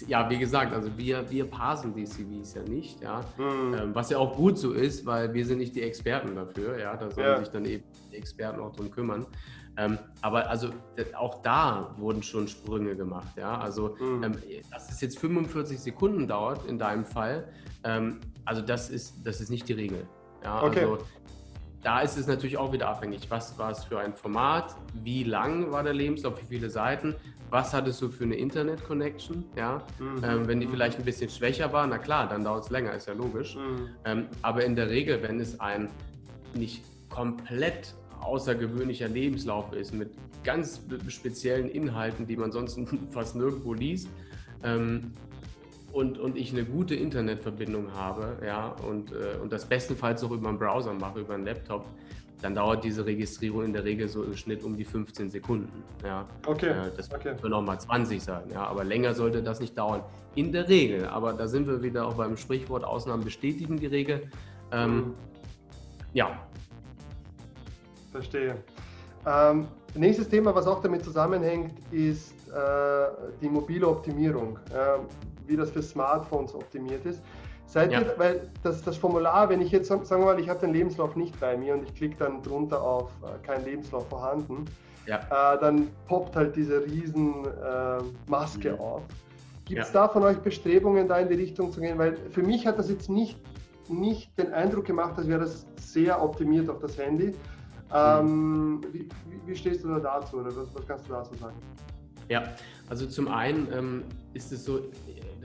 [0.06, 3.24] ja, wie gesagt, also wir, wir parsen die CVs ja nicht, ja.
[3.38, 3.74] Mhm.
[3.74, 6.96] Ähm, was ja auch gut so ist, weil wir sind nicht die Experten dafür, ja.
[6.96, 7.38] Da sollen ja.
[7.38, 9.26] sich dann eben die Experten auch drum kümmern.
[9.78, 10.70] Ähm, aber also
[11.18, 13.58] auch da wurden schon Sprünge gemacht, ja.
[13.58, 14.22] Also mhm.
[14.22, 14.32] ähm,
[14.70, 17.48] dass es jetzt 45 Sekunden dauert in deinem Fall,
[17.84, 20.06] ähm, also das ist, das ist nicht die Regel.
[20.42, 20.80] Ja, okay.
[20.80, 20.98] also
[21.82, 25.70] da ist es natürlich auch wieder abhängig, was war es für ein Format, wie lang
[25.70, 27.14] war der Lebenslauf, wie viele Seiten,
[27.56, 30.22] was hattest du für eine Internet-Connection, ja, mhm.
[30.22, 33.08] ähm, wenn die vielleicht ein bisschen schwächer war, na klar, dann dauert es länger, ist
[33.08, 33.88] ja logisch, mhm.
[34.04, 35.88] ähm, aber in der Regel, wenn es ein
[36.52, 40.10] nicht komplett außergewöhnlicher Lebenslauf ist, mit
[40.44, 42.78] ganz speziellen Inhalten, die man sonst
[43.10, 44.10] fast nirgendwo liest,
[44.62, 45.12] ähm,
[45.94, 50.50] und, und ich eine gute Internetverbindung habe, ja, und, äh, und das bestenfalls auch über
[50.50, 51.86] einen Browser mache, über einen Laptop,
[52.42, 55.82] dann dauert diese Registrierung in der Regel so im Schnitt um die 15 Sekunden.
[56.04, 56.26] Ja.
[56.46, 56.70] Okay.
[56.70, 57.34] Äh, das okay.
[57.40, 60.02] können auch mal 20 sein, ja, aber länger sollte das nicht dauern.
[60.34, 64.30] In der Regel, aber da sind wir wieder auch beim Sprichwort, Ausnahmen bestätigen die Regel.
[64.70, 65.14] Ähm, mhm.
[66.12, 66.38] Ja.
[68.12, 68.56] Verstehe.
[69.26, 73.08] Ähm, nächstes Thema, was auch damit zusammenhängt, ist äh,
[73.40, 74.58] die mobile Optimierung.
[74.74, 75.06] Ähm,
[75.46, 77.20] wie das für Smartphones optimiert ist.
[77.66, 78.00] Seid ja.
[78.00, 81.16] ihr, weil das, das Formular, wenn ich jetzt, sagen wir mal, ich habe den Lebenslauf
[81.16, 84.64] nicht bei mir und ich klicke dann drunter auf äh, kein Lebenslauf vorhanden,
[85.06, 85.18] ja.
[85.18, 88.80] äh, dann poppt halt diese riesen äh, Maske mhm.
[88.80, 89.02] auf.
[89.64, 90.06] Gibt es ja.
[90.06, 91.98] da von euch Bestrebungen, da in die Richtung zu gehen?
[91.98, 93.36] Weil für mich hat das jetzt nicht,
[93.88, 97.34] nicht den Eindruck gemacht, als wäre das sehr optimiert auf das Handy.
[97.92, 98.80] Ähm, mhm.
[98.92, 99.08] wie,
[99.44, 101.56] wie, stehst du da dazu oder was, was kannst du dazu sagen?
[102.28, 102.42] Ja,
[102.88, 104.80] also zum einen ähm, ist es so,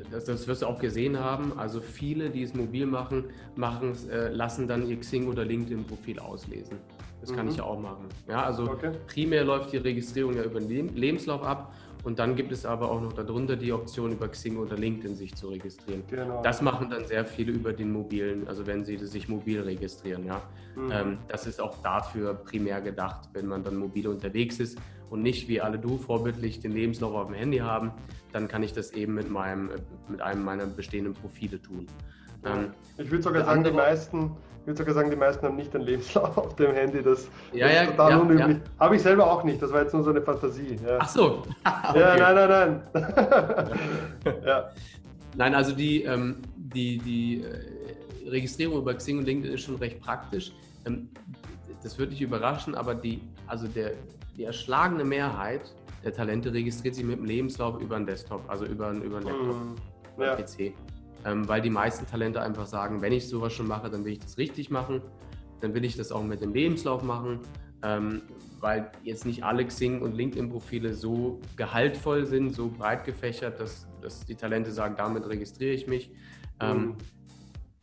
[0.10, 4.30] das, das, wirst du auch gesehen haben, also viele, die es mobil machen, machen äh,
[4.30, 6.78] lassen dann ihr Xing oder LinkedIn-Profil auslesen.
[7.22, 7.52] Das kann mhm.
[7.52, 8.06] ich ja auch machen.
[8.28, 8.92] Ja, also okay.
[9.08, 13.00] primär läuft die Registrierung ja über den Lebenslauf ab und dann gibt es aber auch
[13.00, 16.04] noch darunter die Option, über Xing oder LinkedIn sich zu registrieren.
[16.10, 16.42] Genau.
[16.42, 20.26] Das machen dann sehr viele über den mobilen, also wenn sie sich mobil registrieren.
[20.26, 20.42] Ja.
[20.76, 20.92] Mhm.
[20.92, 24.80] Ähm, das ist auch dafür primär gedacht, wenn man dann mobil unterwegs ist
[25.12, 27.92] und nicht wie alle du vorbildlich den Lebenslauf auf dem Handy haben,
[28.32, 29.70] dann kann ich das eben mit, meinem,
[30.08, 31.86] mit einem meiner bestehenden Profile tun.
[32.46, 35.74] Ähm, ich würde sogar sagen, die meisten, ich würde sogar sagen, die meisten haben nicht
[35.74, 37.04] den Lebenslauf auf dem Handy.
[37.04, 38.58] Das, ja, das ist ja, total ja, unüblich.
[38.80, 40.78] Habe ich selber auch nicht, das war jetzt nur so eine Fantasie.
[40.98, 41.44] Ach so.
[41.90, 42.00] okay.
[42.00, 44.64] Ja, nein, nein, nein.
[45.36, 50.00] Nein, also die, ähm, die, die äh, Registrierung über Xing und LinkedIn ist schon recht
[50.00, 50.54] praktisch.
[50.86, 51.10] Ähm,
[51.84, 53.92] das würde dich überraschen, aber die, also der,
[54.38, 58.92] die erschlagene Mehrheit der Talente registriert sich mit dem Lebenslauf über einen Desktop, also über,
[58.92, 59.56] über einen Laptop,
[60.18, 60.36] mm, ja.
[60.36, 60.74] PC.
[61.24, 64.20] Ähm, weil die meisten Talente einfach sagen, wenn ich sowas schon mache, dann will ich
[64.20, 65.02] das richtig machen,
[65.60, 67.40] dann will ich das auch mit dem Lebenslauf machen,
[67.84, 68.24] ähm,
[68.60, 74.26] weil jetzt nicht alle Xing- und LinkedIn-Profile so gehaltvoll sind, so breit gefächert, dass, dass
[74.26, 76.12] die Talente sagen, damit registriere ich mich.
[76.60, 76.92] Mm.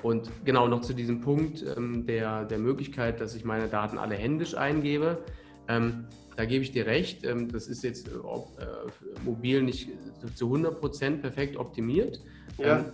[0.03, 4.15] Und genau noch zu diesem Punkt ähm, der, der Möglichkeit, dass ich meine Daten alle
[4.15, 5.25] händisch eingebe.
[6.39, 7.25] Da gebe ich dir recht.
[7.25, 9.89] Ähm, das ist jetzt äh, äh, mobil nicht
[10.37, 12.21] zu 100 Prozent perfekt optimiert.
[12.59, 12.79] Ja.
[12.79, 12.85] Ähm,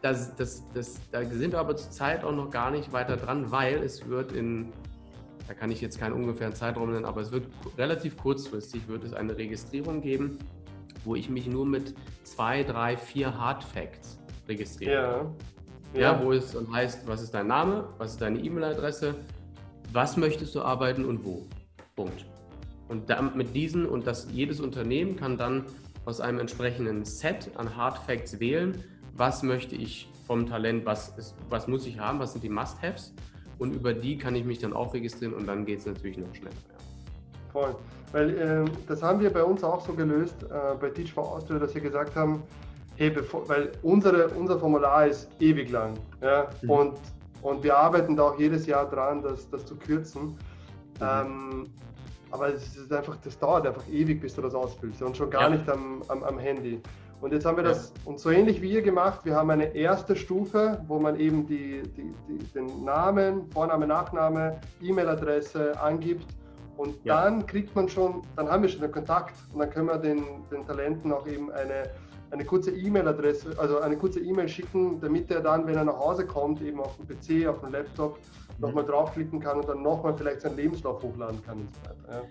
[0.00, 3.82] das, das, das, da sind wir aber zurzeit auch noch gar nicht weiter dran, weil
[3.82, 4.72] es wird in,
[5.48, 9.12] da kann ich jetzt keinen ungefähren Zeitraum nennen, aber es wird relativ kurzfristig, wird es
[9.12, 10.38] eine Registrierung geben,
[11.04, 15.34] wo ich mich nur mit zwei, drei, vier Hard Facts registriere.
[15.94, 16.00] Ja.
[16.00, 16.00] ja.
[16.00, 16.24] ja.
[16.24, 19.16] wo es dann heißt, was ist dein Name, was ist deine E-Mail-Adresse,
[19.92, 21.48] was möchtest du arbeiten und wo.
[21.96, 22.24] Punkt.
[22.92, 25.64] Und mit diesen und das jedes Unternehmen kann dann
[26.04, 28.84] aus einem entsprechenden Set an Hard Facts wählen,
[29.16, 33.14] was möchte ich vom Talent, was, ist, was muss ich haben, was sind die Must-Haves
[33.58, 36.34] und über die kann ich mich dann auch registrieren und dann geht es natürlich noch
[36.34, 36.50] schneller.
[36.68, 37.50] Ja.
[37.50, 37.76] Voll.
[38.12, 41.58] Weil äh, das haben wir bei uns auch so gelöst, äh, bei Teach for Austria,
[41.58, 42.42] dass wir gesagt haben,
[42.96, 45.94] hey, bevor, weil unsere, unser Formular ist ewig lang.
[46.20, 46.50] Ja?
[46.60, 46.70] Mhm.
[46.70, 46.98] Und,
[47.40, 50.24] und wir arbeiten da auch jedes Jahr dran, das, das zu kürzen.
[50.24, 50.36] Mhm.
[51.00, 51.66] Ähm,
[52.32, 55.42] aber es ist einfach, das dauert einfach ewig, bis du das ausfüllst und schon gar
[55.42, 55.50] ja.
[55.50, 56.80] nicht am, am, am, Handy.
[57.20, 58.10] Und jetzt haben wir das ja.
[58.10, 59.24] und so ähnlich wie ihr gemacht.
[59.24, 64.60] Wir haben eine erste Stufe, wo man eben die, die, die den Namen, Vorname, Nachname,
[64.80, 66.26] E-Mail-Adresse angibt
[66.76, 67.22] und ja.
[67.22, 70.24] dann kriegt man schon, dann haben wir schon einen Kontakt und dann können wir den,
[70.50, 71.90] den Talenten auch eben eine,
[72.30, 76.26] eine kurze E-Mail-Adresse, also eine kurze E-Mail schicken, damit er dann, wenn er nach Hause
[76.26, 78.18] kommt, eben auf dem PC, auf dem Laptop.
[78.58, 81.68] Nochmal draufklicken kann und dann nochmal vielleicht seinen Lebenslauf hochladen kann.
[82.08, 82.22] Ja.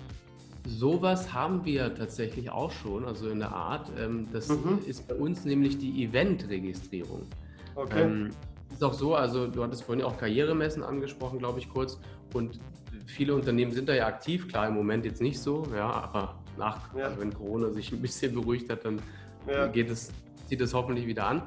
[0.68, 3.92] Sowas haben wir tatsächlich auch schon, also in der Art.
[4.00, 4.80] Ähm, das mhm.
[4.86, 7.24] ist bei uns nämlich die Event-Registrierung.
[7.76, 8.04] Okay.
[8.04, 8.30] Ähm,
[8.72, 12.00] ist auch so, also du hattest vorhin auch Karrieremessen angesprochen, glaube ich, kurz.
[12.34, 12.60] Und
[13.06, 16.94] viele Unternehmen sind da ja aktiv, klar im Moment jetzt nicht so, ja, aber nach,
[16.96, 17.06] ja.
[17.06, 19.02] also wenn Corona sich ein bisschen beruhigt hat, dann
[19.48, 19.68] ja.
[19.68, 20.12] geht es,
[20.48, 21.44] zieht es hoffentlich wieder an.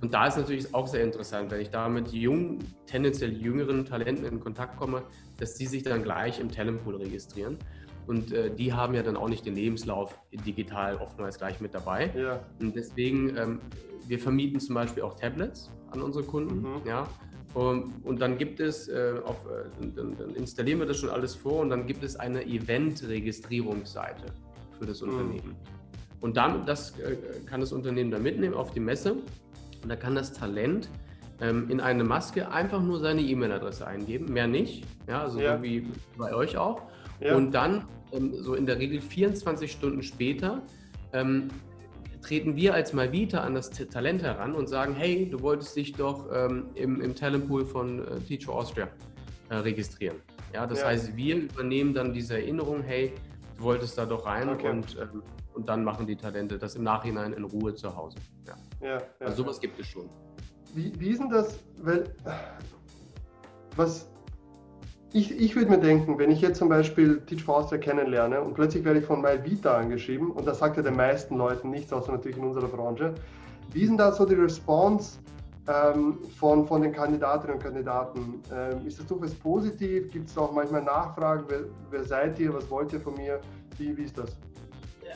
[0.00, 4.24] Und da ist natürlich auch sehr interessant, wenn ich da mit jungen, tendenziell jüngeren Talenten
[4.24, 5.02] in Kontakt komme,
[5.38, 7.58] dass die sich dann gleich im Talentpool registrieren.
[8.06, 12.10] Und äh, die haben ja dann auch nicht den Lebenslauf digital oftmals gleich mit dabei.
[12.16, 12.40] Ja.
[12.60, 13.60] Und deswegen, ähm,
[14.06, 16.60] wir vermieten zum Beispiel auch Tablets an unsere Kunden.
[16.60, 16.86] Mhm.
[16.86, 17.06] Ja,
[17.54, 21.34] und, und dann gibt es, äh, auf, äh, dann, dann, installieren wir das schon alles
[21.34, 24.26] vor und dann gibt es eine Event-Registrierungsseite
[24.78, 25.08] für das mhm.
[25.08, 25.56] Unternehmen.
[26.20, 29.16] Und damit, das äh, kann das Unternehmen dann mitnehmen auf die Messe
[29.82, 30.88] und da kann das Talent
[31.40, 35.56] ähm, in eine Maske einfach nur seine E-Mail-Adresse eingeben, mehr nicht, ja, also ja.
[35.56, 35.86] so wie
[36.16, 36.82] bei euch auch.
[37.20, 37.36] Ja.
[37.36, 40.62] Und dann ähm, so in der Regel 24 Stunden später
[41.12, 41.48] ähm,
[42.22, 46.26] treten wir als Malvita an das Talent heran und sagen, hey, du wolltest dich doch
[46.32, 48.88] ähm, im, im Talentpool von äh, Teacher Austria
[49.48, 50.16] äh, registrieren.
[50.52, 50.86] Ja, das ja.
[50.86, 53.12] heißt, wir übernehmen dann diese Erinnerung, hey,
[53.56, 54.68] du wolltest da doch rein okay.
[54.68, 55.22] und, ähm,
[55.54, 58.18] und dann machen die Talente das im Nachhinein in Ruhe zu Hause.
[58.46, 58.54] Ja.
[58.80, 60.08] Ja, ja also sowas gibt es schon.
[60.74, 62.04] Wie, wie ist denn das, weil
[63.76, 64.08] was
[65.12, 68.54] ich, ich würde mir denken, wenn ich jetzt zum Beispiel Teach for Austria kennenlerne und
[68.54, 72.12] plötzlich werde ich von MyVita angeschrieben, und das sagt ja den meisten Leuten nichts, außer
[72.12, 73.14] natürlich in unserer Branche,
[73.72, 75.18] wie sind da so die Response
[75.66, 78.42] ähm, von, von den Kandidatinnen und Kandidaten?
[78.52, 80.10] Ähm, ist das durchaus positiv?
[80.10, 81.44] Gibt es auch manchmal Nachfragen?
[81.48, 81.60] Wer,
[81.90, 82.52] wer, seid ihr?
[82.52, 83.40] Was wollt ihr von mir?
[83.76, 84.36] Wie, wie ist das?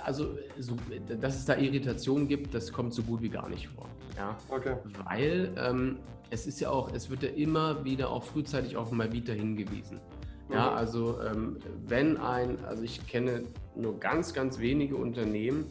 [0.05, 0.77] Also, so,
[1.21, 3.89] dass es da Irritationen gibt, das kommt so gut wie gar nicht vor.
[4.17, 4.37] Ja?
[4.49, 4.77] Okay.
[5.05, 5.99] Weil ähm,
[6.31, 10.01] es ist ja auch, es wird ja immer wieder auch frühzeitig auf Mavita hingewiesen.
[10.49, 10.77] Ja, mhm.
[10.77, 15.67] also ähm, wenn ein, also ich kenne nur ganz, ganz wenige Unternehmen,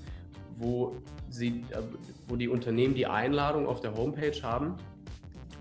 [0.57, 0.95] wo,
[1.29, 1.81] sie, äh,
[2.27, 4.75] wo die Unternehmen die Einladung auf der Homepage haben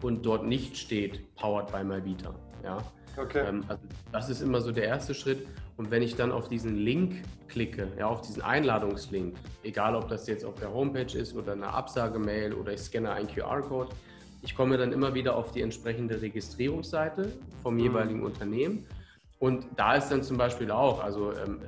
[0.03, 2.35] und dort nicht steht, powered by Mavita.
[2.63, 2.79] Ja,
[3.17, 3.45] okay.
[3.47, 5.47] Ähm, also das ist immer so der erste Schritt.
[5.81, 10.27] Und wenn ich dann auf diesen Link klicke, ja, auf diesen Einladungslink, egal ob das
[10.27, 13.89] jetzt auf der Homepage ist oder eine Absagemail oder ich scanne einen QR-Code,
[14.43, 17.81] ich komme dann immer wieder auf die entsprechende Registrierungsseite vom mhm.
[17.81, 18.85] jeweiligen Unternehmen.
[19.39, 21.63] Und da ist dann zum Beispiel auch, also ähm,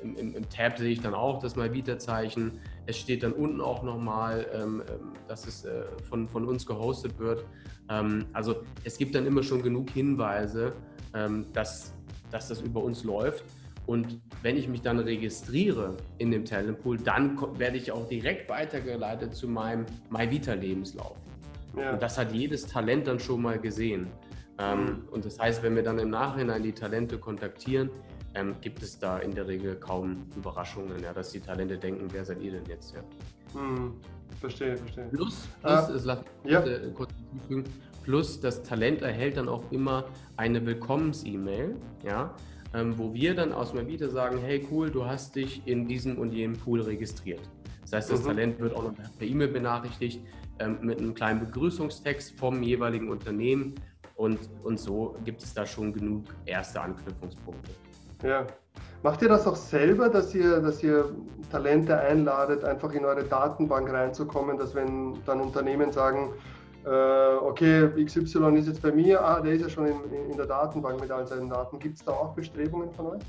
[0.00, 2.60] im, im, im, Tab sehe ich dann auch das Malvita-Zeichen.
[2.86, 7.18] Es steht dann unten auch nochmal, ähm, ähm, dass es äh, von, von uns gehostet
[7.18, 7.44] wird.
[7.90, 10.72] Ähm, also es gibt dann immer schon genug Hinweise,
[11.14, 11.95] ähm, dass,
[12.30, 13.44] dass das über uns läuft.
[13.86, 19.34] Und wenn ich mich dann registriere in dem Talentpool, dann werde ich auch direkt weitergeleitet
[19.34, 21.16] zu meinem MyVita-Lebenslauf.
[21.76, 21.92] Ja.
[21.92, 24.08] Und das hat jedes Talent dann schon mal gesehen.
[24.58, 25.08] Ähm, mhm.
[25.10, 27.90] Und das heißt, wenn wir dann im Nachhinein die Talente kontaktieren,
[28.34, 32.24] ähm, gibt es da in der Regel kaum Überraschungen, ja, dass die Talente denken, wer
[32.24, 32.94] seid ihr denn jetzt?
[32.94, 33.60] Ja.
[33.60, 33.94] Mhm.
[34.40, 35.06] Verstehe, verstehe.
[35.06, 36.60] Plus, plus, es, lass ja.
[36.60, 37.64] äh, kurz hinzufügen,
[38.06, 40.04] plus das Talent erhält dann auch immer
[40.36, 42.34] eine Willkommens-E-Mail, ja,
[42.72, 46.16] ähm, wo wir dann aus dem Video sagen, hey cool, du hast dich in diesem
[46.18, 47.40] und jenem Pool registriert.
[47.82, 48.26] Das heißt, das mhm.
[48.26, 50.20] Talent wird auch noch per E-Mail benachrichtigt
[50.60, 53.74] ähm, mit einem kleinen Begrüßungstext vom jeweiligen Unternehmen
[54.14, 57.70] und, und so gibt es da schon genug erste Anknüpfungspunkte.
[58.22, 58.46] Ja.
[59.02, 61.14] Macht ihr das auch selber, dass ihr, dass ihr
[61.50, 66.32] Talente einladet, einfach in eure Datenbank reinzukommen, dass wenn dann Unternehmen sagen,
[66.90, 71.00] okay, XY ist jetzt bei mir, ah, der ist ja schon in, in der Datenbank
[71.00, 71.78] mit all seinen Daten.
[71.78, 73.22] Gibt es da auch Bestrebungen von euch?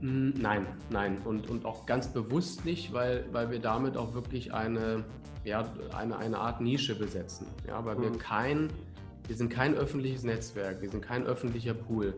[0.00, 1.18] Hm, nein, nein.
[1.24, 5.04] Und, und auch ganz bewusst nicht, weil, weil wir damit auch wirklich eine,
[5.44, 5.64] ja,
[5.96, 7.46] eine, eine Art Nische besetzen.
[7.68, 8.02] Ja, weil mhm.
[8.02, 8.70] wir kein
[9.30, 12.14] wir sind kein öffentliches Netzwerk, wir sind kein öffentlicher Pool.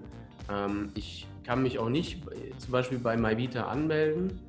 [0.51, 2.23] Ähm, ich kann mich auch nicht
[2.57, 4.41] zum Beispiel bei MyVita anmelden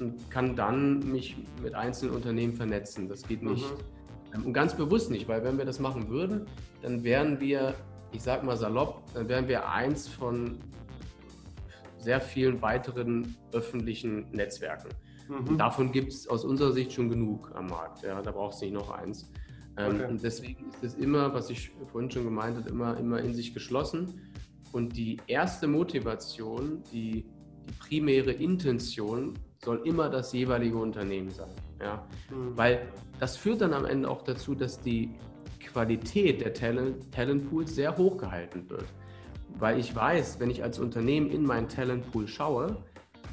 [0.00, 3.08] und kann dann mich mit einzelnen Unternehmen vernetzen.
[3.08, 3.62] Das geht nicht.
[3.62, 3.97] Mhm.
[4.34, 6.46] Ähm, und ganz bewusst nicht, weil wenn wir das machen würden,
[6.82, 7.74] dann wären wir,
[8.12, 10.58] ich sag mal salopp, dann wären wir eins von
[11.98, 14.88] sehr vielen weiteren öffentlichen Netzwerken.
[15.28, 15.58] Mhm.
[15.58, 18.02] Davon gibt es aus unserer Sicht schon genug am Markt.
[18.02, 19.30] Ja, da brauchst du nicht noch eins.
[19.76, 20.06] Ähm, okay.
[20.06, 23.52] Und deswegen ist es immer, was ich vorhin schon gemeint habe, immer, immer in sich
[23.52, 24.32] geschlossen.
[24.72, 27.26] Und die erste Motivation, die,
[27.66, 31.50] die primäre Intention soll immer das jeweilige Unternehmen sein.
[31.80, 32.06] Ja?
[32.30, 32.56] Mhm.
[32.56, 35.14] Weil das führt dann am Ende auch dazu, dass die
[35.60, 38.86] Qualität der Talent, Talentpools sehr hoch gehalten wird.
[39.58, 42.76] Weil ich weiß, wenn ich als Unternehmen in meinen Talentpool schaue,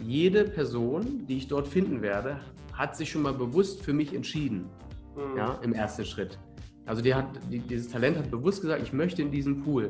[0.03, 2.39] jede Person, die ich dort finden werde,
[2.73, 4.69] hat sich schon mal bewusst für mich entschieden.
[5.15, 5.37] Mhm.
[5.37, 6.37] Ja, im ersten Schritt.
[6.85, 9.89] Also die hat, die, dieses Talent hat bewusst gesagt, ich möchte in diesen Pool.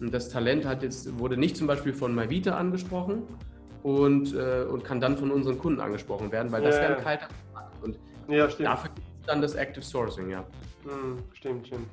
[0.00, 3.22] Und das Talent hat jetzt, wurde nicht zum Beispiel von MyVita angesprochen
[3.86, 7.04] und, äh, und kann dann von unseren Kunden angesprochen werden, weil das ja, wäre ein
[7.04, 7.84] kalter Markt.
[7.84, 7.96] Und
[8.26, 10.40] ja, dafür gibt es dann das Active Sourcing, ja.
[10.84, 11.86] Mhm, stimmt, stimmt.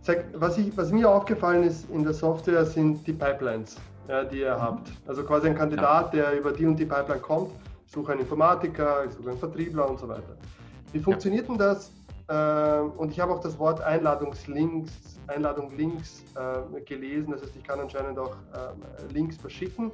[0.00, 3.76] Sag, was, ich, was mir aufgefallen ist in der Software sind die Pipelines,
[4.08, 4.90] ja, die ihr habt.
[5.06, 6.30] Also quasi ein Kandidat, ja.
[6.30, 7.50] der über die und die Pipeline kommt,
[7.86, 10.38] ich suche einen Informatiker, ich suche einen Vertriebler und so weiter.
[10.92, 11.92] Wie funktioniert denn das?
[12.28, 14.92] Äh, und ich habe auch das Wort Einladungslinks,
[15.26, 17.32] Einladung Links äh, gelesen.
[17.32, 19.92] Das heißt, ich kann anscheinend auch äh, Links verschicken.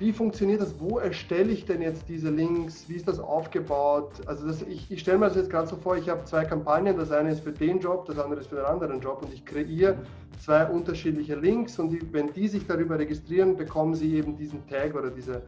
[0.00, 0.80] Wie funktioniert das?
[0.80, 2.88] Wo erstelle ich denn jetzt diese Links?
[2.88, 4.12] Wie ist das aufgebaut?
[4.24, 6.96] Also das, ich, ich stelle mir das jetzt gerade so vor, ich habe zwei Kampagnen.
[6.96, 9.22] Das eine ist für den Job, das andere ist für den anderen Job.
[9.22, 9.98] Und ich kreiere
[10.38, 11.78] zwei unterschiedliche Links.
[11.78, 15.42] Und die, wenn die sich darüber registrieren, bekommen sie eben diesen Tag oder diese,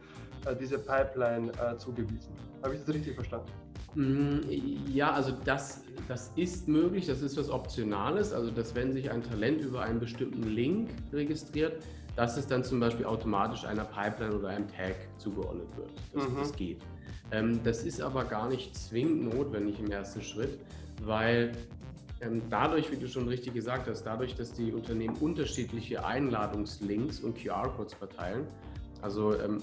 [0.45, 2.31] äh, diese Pipeline äh, zugewiesen.
[2.61, 3.47] Habe ich das richtig verstanden?
[3.95, 4.41] Mm,
[4.87, 8.31] ja, also das, das ist möglich, das ist was Optionales.
[8.31, 11.81] Also, dass wenn sich ein Talent über einen bestimmten Link registriert,
[12.15, 15.91] dass es dann zum Beispiel automatisch einer Pipeline oder einem Tag zugeordnet wird.
[16.13, 16.37] Das, mhm.
[16.37, 16.81] das geht.
[17.31, 20.59] Ähm, das ist aber gar nicht zwingend notwendig im ersten Schritt,
[21.03, 21.53] weil
[22.21, 27.37] ähm, dadurch, wie du schon richtig gesagt hast, dadurch, dass die Unternehmen unterschiedliche Einladungslinks und
[27.37, 28.47] QR-Codes verteilen,
[29.01, 29.57] also ähm,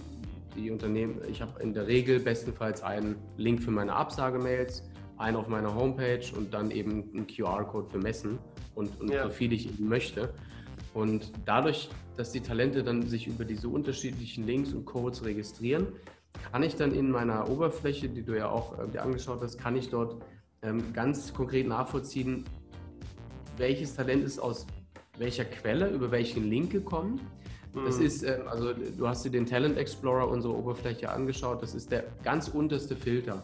[0.56, 4.82] die Unternehmen, ich habe in der Regel bestenfalls einen Link für meine Absagemails,
[5.16, 8.38] einen auf meiner Homepage und dann eben einen QR-Code für Messen
[8.74, 9.24] und, und ja.
[9.24, 10.30] so viel ich eben möchte.
[10.94, 15.88] Und dadurch, dass die Talente dann sich über diese unterschiedlichen Links und Codes registrieren,
[16.50, 19.76] kann ich dann in meiner Oberfläche, die du ja auch äh, dir angeschaut hast, kann
[19.76, 20.22] ich dort
[20.62, 22.44] ähm, ganz konkret nachvollziehen,
[23.56, 24.66] welches Talent ist aus
[25.18, 27.20] welcher Quelle, über welchen Link gekommen
[27.74, 28.06] das mhm.
[28.06, 32.04] ist, äh, also du hast dir den Talent Explorer, unsere Oberfläche angeschaut, das ist der
[32.22, 33.42] ganz unterste Filter.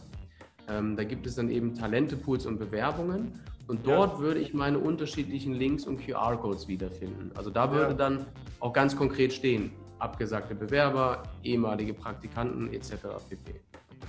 [0.68, 4.18] Ähm, da gibt es dann eben Talente-Pools und Bewerbungen und dort ja.
[4.20, 7.32] würde ich meine unterschiedlichen Links und QR-Codes wiederfinden.
[7.34, 7.94] Also da würde ja.
[7.94, 8.26] dann
[8.60, 12.92] auch ganz konkret stehen, abgesagte Bewerber, ehemalige Praktikanten etc.
[13.28, 13.60] pp.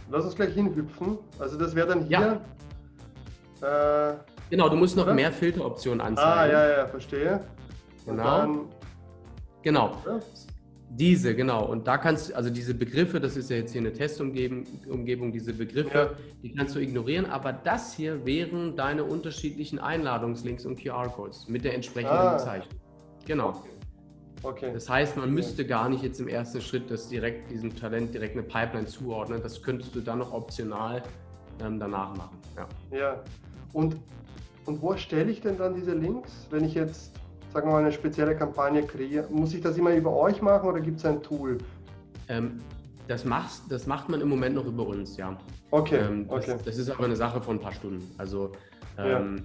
[0.09, 1.17] Lass uns gleich hinhüpfen.
[1.39, 2.41] Also das wäre dann hier.
[3.61, 4.11] Ja.
[4.11, 4.17] Äh,
[4.49, 5.13] genau, du musst noch oder?
[5.13, 6.31] mehr Filteroptionen ah, anzeigen.
[6.31, 7.41] Ah, ja, ja, verstehe.
[8.05, 8.67] Genau.
[9.63, 9.97] Genau.
[10.97, 11.63] Diese, genau.
[11.63, 15.53] Und da kannst du, also diese Begriffe, das ist ja jetzt hier eine Testumgebung, diese
[15.53, 16.11] Begriffe, ja.
[16.41, 21.75] die kannst du ignorieren, aber das hier wären deine unterschiedlichen Einladungslinks und QR-Codes mit der
[21.75, 22.33] entsprechenden ah.
[22.33, 22.79] Bezeichnung.
[23.27, 23.49] Genau.
[23.49, 23.69] Okay.
[24.41, 24.71] okay.
[24.73, 28.35] Das heißt, man müsste gar nicht jetzt im ersten Schritt das direkt, diesem Talent direkt
[28.35, 29.43] eine Pipeline zuordnen.
[29.43, 31.03] Das könntest du dann noch optional
[31.63, 32.37] ähm, danach machen.
[32.55, 32.97] Ja.
[32.97, 33.23] ja.
[33.73, 33.97] Und,
[34.65, 37.11] und wo stelle ich denn dann diese Links, wenn ich jetzt
[37.53, 39.33] sagen wir mal, eine spezielle Kampagne kreieren?
[39.33, 41.57] Muss ich das immer über euch machen oder gibt es ein Tool?
[42.27, 42.57] Ähm,
[43.07, 45.37] das, macht, das macht man im Moment noch über uns, ja.
[45.71, 46.57] Okay, ähm, das, okay.
[46.65, 48.09] Das ist aber eine Sache von ein paar Stunden.
[48.17, 48.51] Also
[48.97, 49.43] ähm,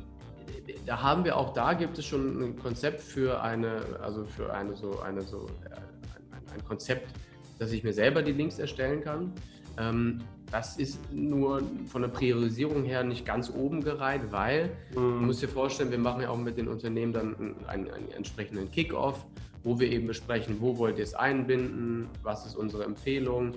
[0.67, 0.75] ja.
[0.87, 4.75] da haben wir auch da gibt es schon ein Konzept für eine, also für eine
[4.75, 7.09] so eine so äh, ein, ein Konzept,
[7.59, 9.33] dass ich mir selber die Links erstellen kann.
[9.79, 10.21] Ähm,
[10.53, 15.15] das ist nur von der Priorisierung her nicht ganz oben gereiht, weil mhm.
[15.15, 18.71] man muss dir vorstellen, wir machen ja auch mit den Unternehmen dann einen, einen entsprechenden
[18.71, 19.25] Kick-off,
[19.65, 23.55] wo wir eben besprechen, wo wollt ihr es einbinden, was ist unsere Empfehlung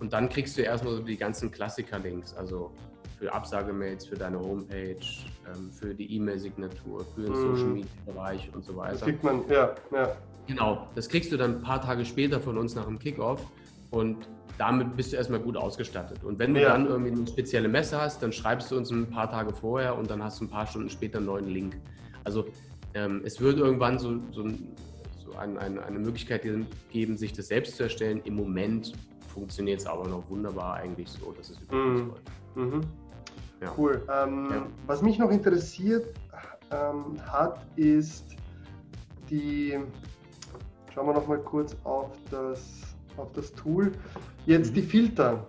[0.00, 2.72] und dann kriegst du erstmal so die ganzen Klassiker-Links, also
[3.20, 4.96] für Absagemails, für deine Homepage,
[5.46, 7.36] ähm, für die E-Mail-Signatur, für den mhm.
[7.36, 8.94] Social-Media-Bereich und so weiter.
[8.94, 10.16] Das kriegt man, ja, ja.
[10.48, 13.46] Genau, das kriegst du dann ein paar Tage später von uns nach dem Kickoff
[13.92, 14.28] und
[14.58, 16.24] damit bist du erstmal gut ausgestattet.
[16.24, 16.70] Und wenn du ja.
[16.70, 20.10] dann irgendwie eine spezielle Messe hast, dann schreibst du uns ein paar Tage vorher und
[20.10, 21.78] dann hast du ein paar Stunden später einen neuen Link.
[22.24, 22.46] Also
[22.94, 24.48] ähm, es wird irgendwann so, so,
[25.18, 26.42] so ein, ein, eine Möglichkeit
[26.90, 28.20] geben, sich das selbst zu erstellen.
[28.24, 28.92] Im Moment
[29.32, 32.08] funktioniert es aber noch wunderbar eigentlich so, dass es mhm.
[32.08, 32.30] läuft.
[32.54, 32.80] Mhm.
[33.62, 33.72] Ja.
[33.76, 34.02] Cool.
[34.12, 34.66] Ähm, ja.
[34.86, 36.06] Was mich noch interessiert,
[36.70, 38.24] ähm, hat, ist
[39.30, 39.78] die,
[40.92, 43.92] schauen wir noch mal kurz auf das, auf das Tool,
[44.46, 44.74] jetzt mhm.
[44.74, 45.46] die Filter.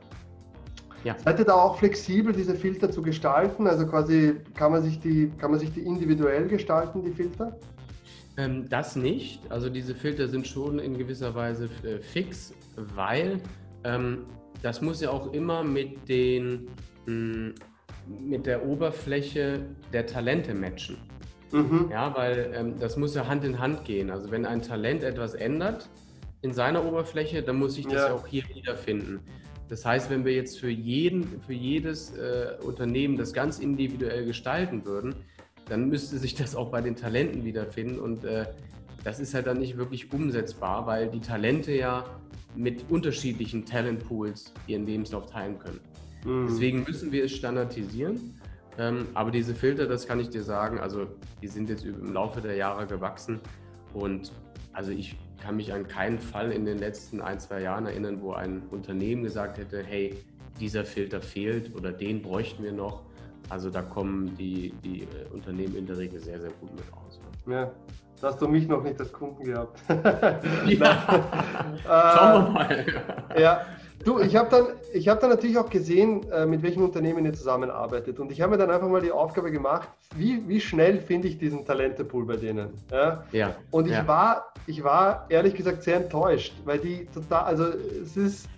[1.03, 1.17] Ja.
[1.23, 3.67] Seid ihr da auch flexibel, diese Filter zu gestalten?
[3.67, 7.57] Also quasi kann man sich die, kann man sich die individuell gestalten, die Filter?
[8.37, 9.41] Ähm, das nicht.
[9.51, 12.53] Also diese Filter sind schon in gewisser Weise äh, fix,
[12.95, 13.41] weil
[13.83, 14.19] ähm,
[14.61, 16.69] das muss ja auch immer mit den
[17.05, 17.53] mh, mm,
[18.07, 19.61] mit der Oberfläche
[19.91, 20.97] der Talente matchen.
[21.51, 21.89] Mhm.
[21.91, 24.09] Ja, weil ähm, das muss ja Hand in Hand gehen.
[24.09, 25.89] Also wenn ein Talent etwas ändert
[26.43, 29.21] in seiner Oberfläche, dann muss ich das ja, ja auch hier wiederfinden.
[29.69, 34.85] Das heißt, wenn wir jetzt für, jeden, für jedes äh, Unternehmen das ganz individuell gestalten
[34.85, 35.15] würden,
[35.69, 37.97] dann müsste sich das auch bei den Talenten wiederfinden.
[37.97, 38.45] Und äh,
[39.03, 42.05] das ist halt dann nicht wirklich umsetzbar, weil die Talente ja
[42.55, 45.79] mit unterschiedlichen Talentpools ihren Lebenslauf teilen können.
[46.25, 46.47] Mhm.
[46.49, 48.37] Deswegen müssen wir es standardisieren.
[48.77, 51.07] Ähm, aber diese Filter, das kann ich dir sagen, also
[51.41, 53.39] die sind jetzt im Laufe der Jahre gewachsen.
[53.93, 54.33] Und
[54.73, 58.31] also ich kann mich an keinen Fall in den letzten ein, zwei Jahren erinnern, wo
[58.33, 60.15] ein Unternehmen gesagt hätte, hey,
[60.59, 63.01] dieser Filter fehlt oder den bräuchten wir noch.
[63.49, 67.19] Also da kommen die, die äh, Unternehmen in der Regel sehr, sehr gut mit aus.
[67.45, 67.71] Ja,
[68.21, 69.81] da hast du mich noch nicht als Kunden gehabt.
[70.65, 71.25] ja.
[71.83, 72.85] Schauen wir mal.
[73.37, 73.65] ja,
[74.03, 74.65] Du, ich habe dann,
[75.07, 78.19] hab dann natürlich auch gesehen, äh, mit welchen Unternehmen ihr zusammenarbeitet.
[78.19, 81.37] Und ich habe mir dann einfach mal die Aufgabe gemacht, wie, wie schnell finde ich
[81.37, 82.73] diesen Talentepool bei denen.
[82.91, 83.23] Ja.
[83.31, 84.05] ja und ich, ja.
[84.07, 87.65] War, ich war ehrlich gesagt sehr enttäuscht, weil die total, also
[88.03, 88.49] es ist,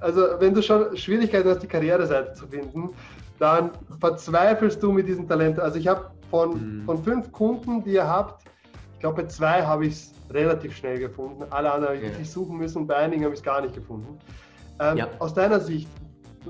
[0.00, 2.90] also wenn du schon Schwierigkeiten hast, die Karriereseite zu finden,
[3.38, 3.70] dann
[4.00, 5.60] verzweifelst du mit diesen Talenten.
[5.60, 6.84] Also ich habe von, mhm.
[6.84, 8.44] von fünf Kunden, die ihr habt,
[8.94, 11.44] ich glaube bei zwei habe ich es relativ schnell gefunden.
[11.50, 13.74] Alle anderen habe ich wirklich suchen müssen und bei einigen habe ich es gar nicht
[13.74, 14.18] gefunden.
[14.80, 15.08] Ähm, ja.
[15.18, 15.88] Aus deiner Sicht,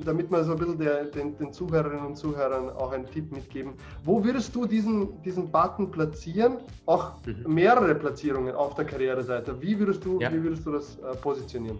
[0.05, 3.75] damit wir so ein bisschen der, den, den, Zuhörerinnen und Zuhörern auch einen Tipp mitgeben,
[4.05, 6.59] wo würdest du diesen, diesen Button platzieren?
[6.87, 7.55] Auch mhm.
[7.55, 9.61] mehrere Platzierungen auf der Karriereseite.
[9.61, 10.33] Wie würdest du, ja.
[10.33, 11.79] wie würdest du das äh, positionieren?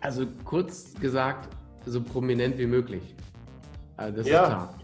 [0.00, 1.48] Also kurz gesagt,
[1.84, 3.14] so prominent wie möglich.
[3.96, 4.42] Also das ja.
[4.42, 4.74] ist klar.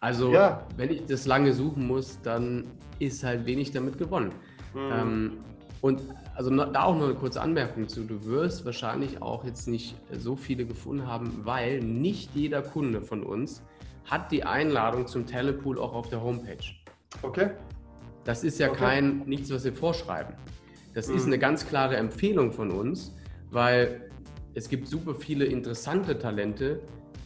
[0.00, 0.66] Also ja.
[0.76, 2.66] wenn ich das lange suchen muss, dann
[2.98, 4.32] ist halt wenig damit gewonnen.
[4.74, 4.80] Mhm.
[4.92, 5.32] Ähm,
[5.82, 6.00] und
[6.34, 8.04] also da auch noch eine kurze Anmerkung zu.
[8.04, 13.22] Du wirst wahrscheinlich auch jetzt nicht so viele gefunden haben, weil nicht jeder Kunde von
[13.22, 13.62] uns
[14.06, 16.64] hat die Einladung zum Telepool auch auf der Homepage.
[17.20, 17.50] Okay.
[18.24, 18.78] Das ist ja okay.
[18.78, 20.34] kein nichts, was wir vorschreiben.
[20.94, 21.16] Das mhm.
[21.16, 23.12] ist eine ganz klare Empfehlung von uns,
[23.50, 24.08] weil
[24.54, 26.80] es gibt super viele interessante Talente,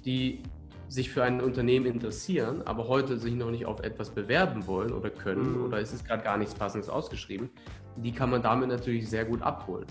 [0.06, 0.42] die
[0.88, 5.10] sich für ein Unternehmen interessieren, aber heute sich noch nicht auf etwas bewerben wollen oder
[5.10, 5.64] können mhm.
[5.64, 7.50] oder ist es gerade gar nichts Passendes ausgeschrieben,
[7.96, 9.86] die kann man damit natürlich sehr gut abholen.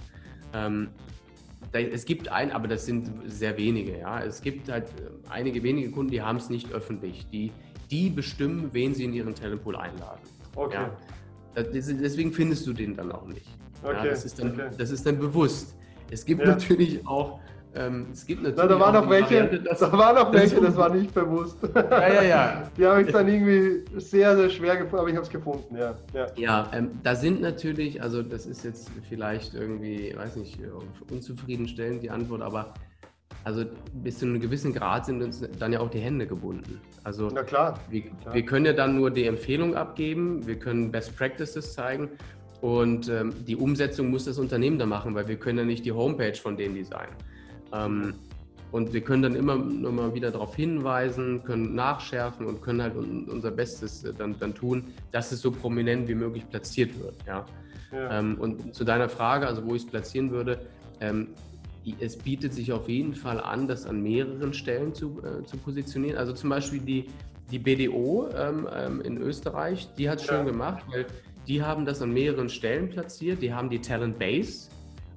[0.53, 0.89] Ähm,
[1.71, 4.23] da, es gibt ein, aber das sind sehr wenige, ja.
[4.23, 7.25] Es gibt halt äh, einige wenige Kunden, die haben es nicht öffentlich.
[7.31, 7.51] Die,
[7.91, 10.21] die bestimmen, wen sie in ihren Talentpool einladen.
[10.55, 10.75] Okay.
[10.75, 10.97] Ja.
[11.55, 13.47] Das, deswegen findest du den dann auch nicht.
[13.83, 13.95] Okay.
[13.95, 14.69] Ja, das, ist dann, okay.
[14.77, 15.75] das ist dann bewusst.
[16.11, 16.47] Es gibt ja.
[16.47, 17.39] natürlich auch
[17.75, 18.63] ähm, es gibt natürlich.
[18.63, 21.57] Na, da waren noch welche, Variante, da waren noch welche, das war nicht bewusst.
[21.73, 22.71] Ja, ja, ja.
[22.77, 25.95] Die habe ich dann irgendwie sehr, sehr schwer gefunden, aber ich habe es gefunden, ja.
[26.13, 30.59] Ja, ja ähm, da sind natürlich, also das ist jetzt vielleicht irgendwie, weiß nicht,
[31.11, 32.73] unzufriedenstellend die Antwort, aber
[33.43, 33.63] also
[33.93, 36.81] bis zu einem gewissen Grad sind uns dann ja auch die Hände gebunden.
[37.03, 37.79] Also Na klar.
[37.89, 38.33] Wir, klar.
[38.33, 42.09] wir können ja dann nur die Empfehlung abgeben, wir können Best Practices zeigen
[42.61, 45.91] und ähm, die Umsetzung muss das Unternehmen da machen, weil wir können ja nicht die
[45.91, 47.13] Homepage von denen designen.
[47.75, 48.13] Ähm,
[48.71, 53.51] und wir können dann immer, immer wieder darauf hinweisen, können nachschärfen und können halt unser
[53.51, 57.15] Bestes äh, dann, dann tun, dass es so prominent wie möglich platziert wird.
[57.25, 57.45] Ja?
[57.91, 58.19] ja.
[58.19, 60.59] Ähm, und zu deiner Frage, also wo ich es platzieren würde,
[60.99, 61.29] ähm,
[61.99, 66.17] es bietet sich auf jeden Fall an, das an mehreren Stellen zu, äh, zu positionieren.
[66.17, 67.05] Also zum Beispiel die,
[67.51, 70.33] die BDO ähm, in Österreich, die hat es ja.
[70.33, 71.05] schön gemacht, weil
[71.47, 73.41] die haben das an mehreren Stellen platziert.
[73.41, 74.69] Die haben die Talent Base.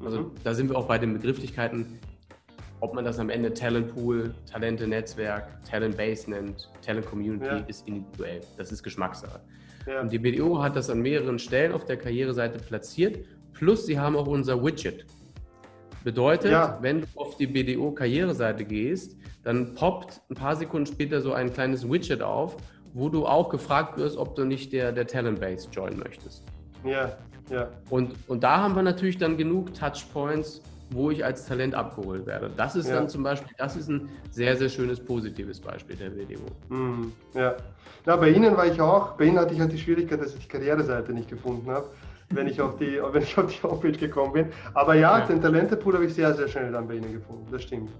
[0.05, 0.31] Also mhm.
[0.45, 1.99] da sind wir auch bei den Begrifflichkeiten
[2.81, 7.57] ob man das am Ende Talent Pool, Talente Netzwerk, Talent Base nennt, Talent Community, ja.
[7.66, 8.41] ist individuell.
[8.57, 9.41] Das ist Geschmackssache.
[9.87, 10.01] Ja.
[10.01, 13.24] Und die BDO hat das an mehreren Stellen auf der Karriereseite platziert.
[13.53, 15.07] Plus, sie haben auch unser Widget.
[16.05, 16.79] Bedeutet, ja.
[16.81, 21.53] wenn du auf die BDO Karriereseite gehst, dann poppt ein paar Sekunden später so ein
[21.53, 22.57] kleines Widget auf,
[22.95, 26.45] wo du auch gefragt wirst, ob du nicht der, der Talent Base joinen möchtest.
[26.85, 27.16] Ja,
[27.51, 27.68] ja.
[27.91, 32.51] Und, und da haben wir natürlich dann genug Touchpoints, wo ich als Talent abgeholt werde.
[32.57, 32.97] Das ist ja.
[32.97, 36.41] dann zum Beispiel, das ist ein sehr, sehr schönes, positives Beispiel der WDO.
[36.68, 37.57] Mhm, ja.
[38.07, 40.41] Na, bei Ihnen war ich auch, bei Ihnen hatte ich halt die Schwierigkeit, dass ich
[40.41, 41.89] die Karriereseite nicht gefunden habe.
[42.30, 44.47] wenn ich auf die, wenn ich auf die Homepage gekommen bin.
[44.74, 45.26] Aber ja, ja.
[45.26, 47.47] den Talentepool habe ich sehr, sehr schnell dann bei Ihnen gefunden.
[47.51, 47.91] Das stimmt.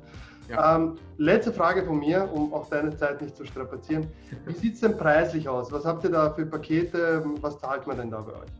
[0.49, 0.77] Ja.
[0.77, 4.07] Ähm, letzte Frage von mir, um auch deine Zeit nicht zu strapazieren.
[4.47, 5.71] Wie sieht es denn preislich aus?
[5.73, 7.23] Was habt ihr da für Pakete?
[7.43, 8.51] Was zahlt man denn da bei euch?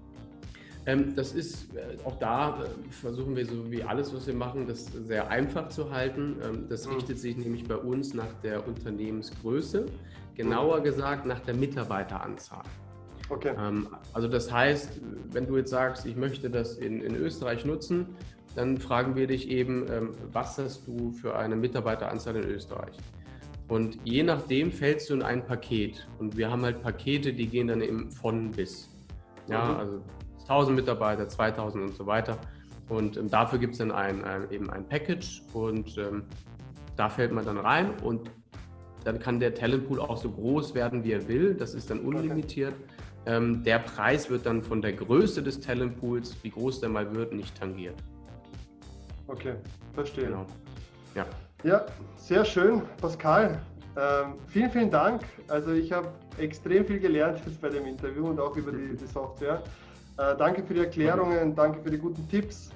[0.89, 4.67] Ähm, das ist äh, auch da äh, versuchen wir so wie alles, was wir machen,
[4.67, 6.37] das sehr einfach zu halten.
[6.43, 6.95] Ähm, das mhm.
[6.95, 9.85] richtet sich nämlich bei uns nach der Unternehmensgröße,
[10.35, 10.85] genauer mhm.
[10.85, 12.65] gesagt nach der Mitarbeiteranzahl.
[13.29, 13.53] Okay.
[13.59, 14.99] Ähm, also das heißt,
[15.31, 18.07] wenn du jetzt sagst, ich möchte das in, in Österreich nutzen,
[18.57, 19.87] dann fragen wir dich eben,
[20.33, 22.97] was hast du für eine Mitarbeiteranzahl in Österreich?
[23.69, 26.09] Und je nachdem fällst du in ein Paket.
[26.19, 28.89] Und wir haben halt Pakete, die gehen dann eben von bis.
[29.49, 29.77] Ja, mhm.
[29.77, 30.03] also
[30.49, 32.39] 1000 Mitarbeiter, 2000 und so weiter.
[32.89, 36.23] Und ähm, dafür gibt es dann ein, ein, eben ein Package und ähm,
[36.97, 38.31] da fällt man dann rein und
[39.05, 41.55] dann kann der Talentpool auch so groß werden, wie er will.
[41.55, 42.75] Das ist dann unlimitiert.
[43.27, 47.33] Ähm, der Preis wird dann von der Größe des Talentpools, wie groß der mal wird,
[47.33, 47.95] nicht tangiert.
[49.27, 49.55] Okay,
[49.93, 50.27] verstehe.
[50.27, 50.47] Genau.
[51.15, 51.27] Ja.
[51.63, 51.87] ja,
[52.17, 53.61] sehr schön, Pascal.
[53.97, 55.23] Ähm, vielen, vielen Dank.
[55.49, 59.07] Also ich habe extrem viel gelernt jetzt bei dem Interview und auch über die, die
[59.07, 59.63] Software.
[60.19, 62.71] Äh, danke für die Erklärungen, danke für die guten Tipps.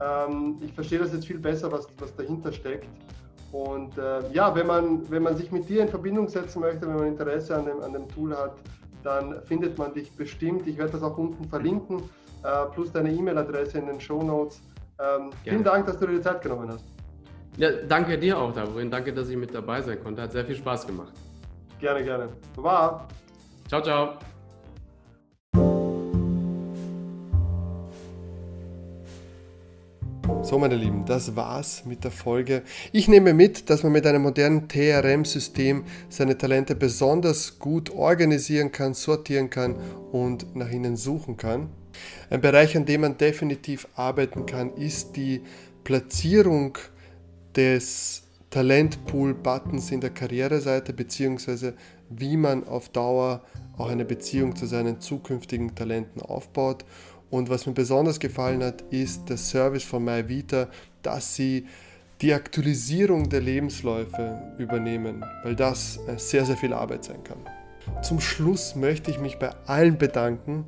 [0.00, 2.88] Ähm, ich verstehe das jetzt viel besser, was, was dahinter steckt.
[3.52, 6.96] Und äh, ja, wenn man, wenn man sich mit dir in Verbindung setzen möchte, wenn
[6.96, 8.56] man Interesse an dem, an dem Tool hat,
[9.02, 10.66] dann findet man dich bestimmt.
[10.66, 12.02] Ich werde das auch unten verlinken,
[12.42, 14.60] äh, plus deine E-Mail-Adresse in den Show Notes.
[14.98, 16.84] Ähm, vielen Dank, dass du dir die Zeit genommen hast.
[17.56, 18.90] Ja, danke dir auch, Davorin.
[18.90, 20.22] Danke, dass ich mit dabei sein konnte.
[20.22, 21.12] Hat sehr viel Spaß gemacht.
[21.78, 22.28] Gerne, gerne.
[22.54, 23.06] Baba.
[23.68, 24.35] Ciao, ciao.
[30.46, 32.62] So, meine Lieben, das war's mit der Folge.
[32.92, 38.94] Ich nehme mit, dass man mit einem modernen TRM-System seine Talente besonders gut organisieren kann,
[38.94, 39.74] sortieren kann
[40.12, 41.70] und nach ihnen suchen kann.
[42.30, 45.42] Ein Bereich, an dem man definitiv arbeiten kann, ist die
[45.82, 46.78] Platzierung
[47.56, 51.74] des Talentpool-Buttons in der Karriereseite, beziehungsweise
[52.08, 53.42] wie man auf Dauer
[53.76, 56.84] auch eine Beziehung zu seinen zukünftigen Talenten aufbaut
[57.30, 60.68] und was mir besonders gefallen hat, ist der Service von MyVita,
[61.02, 61.66] dass sie
[62.20, 67.38] die Aktualisierung der Lebensläufe übernehmen, weil das äh, sehr, sehr viel Arbeit sein kann.
[68.02, 70.64] Zum Schluss möchte ich mich bei allen bedanken,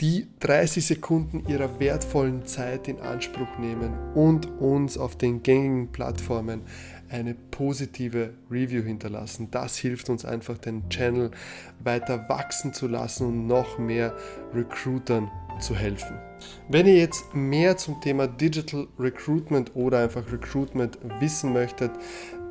[0.00, 6.62] die 30 Sekunden ihrer wertvollen Zeit in Anspruch nehmen und uns auf den gängigen Plattformen
[7.10, 9.48] eine positive Review hinterlassen.
[9.50, 11.30] Das hilft uns einfach, den Channel
[11.82, 14.14] weiter wachsen zu lassen und noch mehr
[14.54, 15.30] Recruitern
[15.60, 16.18] zu helfen.
[16.68, 21.90] Wenn ihr jetzt mehr zum Thema Digital Recruitment oder einfach Recruitment wissen möchtet,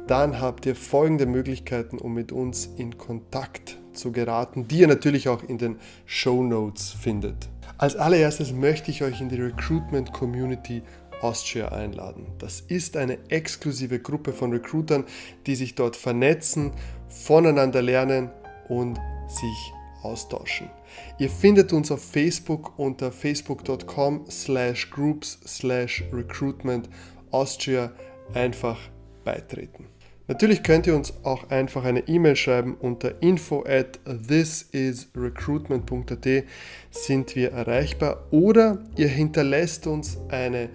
[0.08, 5.28] dann habt ihr folgende Möglichkeiten, um mit uns in Kontakt zu geraten, die ihr natürlich
[5.28, 7.50] auch in den Show Notes findet.
[7.78, 10.82] Als allererstes möchte ich euch in die Recruitment Community
[11.22, 12.28] Austria einladen.
[12.40, 15.04] Das ist eine exklusive Gruppe von Recruitern,
[15.46, 16.72] die sich dort vernetzen,
[17.10, 18.30] voneinander lernen
[18.70, 20.70] und sich austauschen.
[21.20, 26.90] Ihr findet uns auf Facebook unter facebook.com slash groups slash recruitment
[27.32, 27.92] Austria
[28.34, 28.80] einfach
[29.24, 29.86] beitreten.
[30.28, 36.44] Natürlich könnt ihr uns auch einfach eine E-Mail schreiben unter info at thisisrecruitment.at
[36.92, 40.70] sind wir erreichbar oder ihr hinterlässt uns eine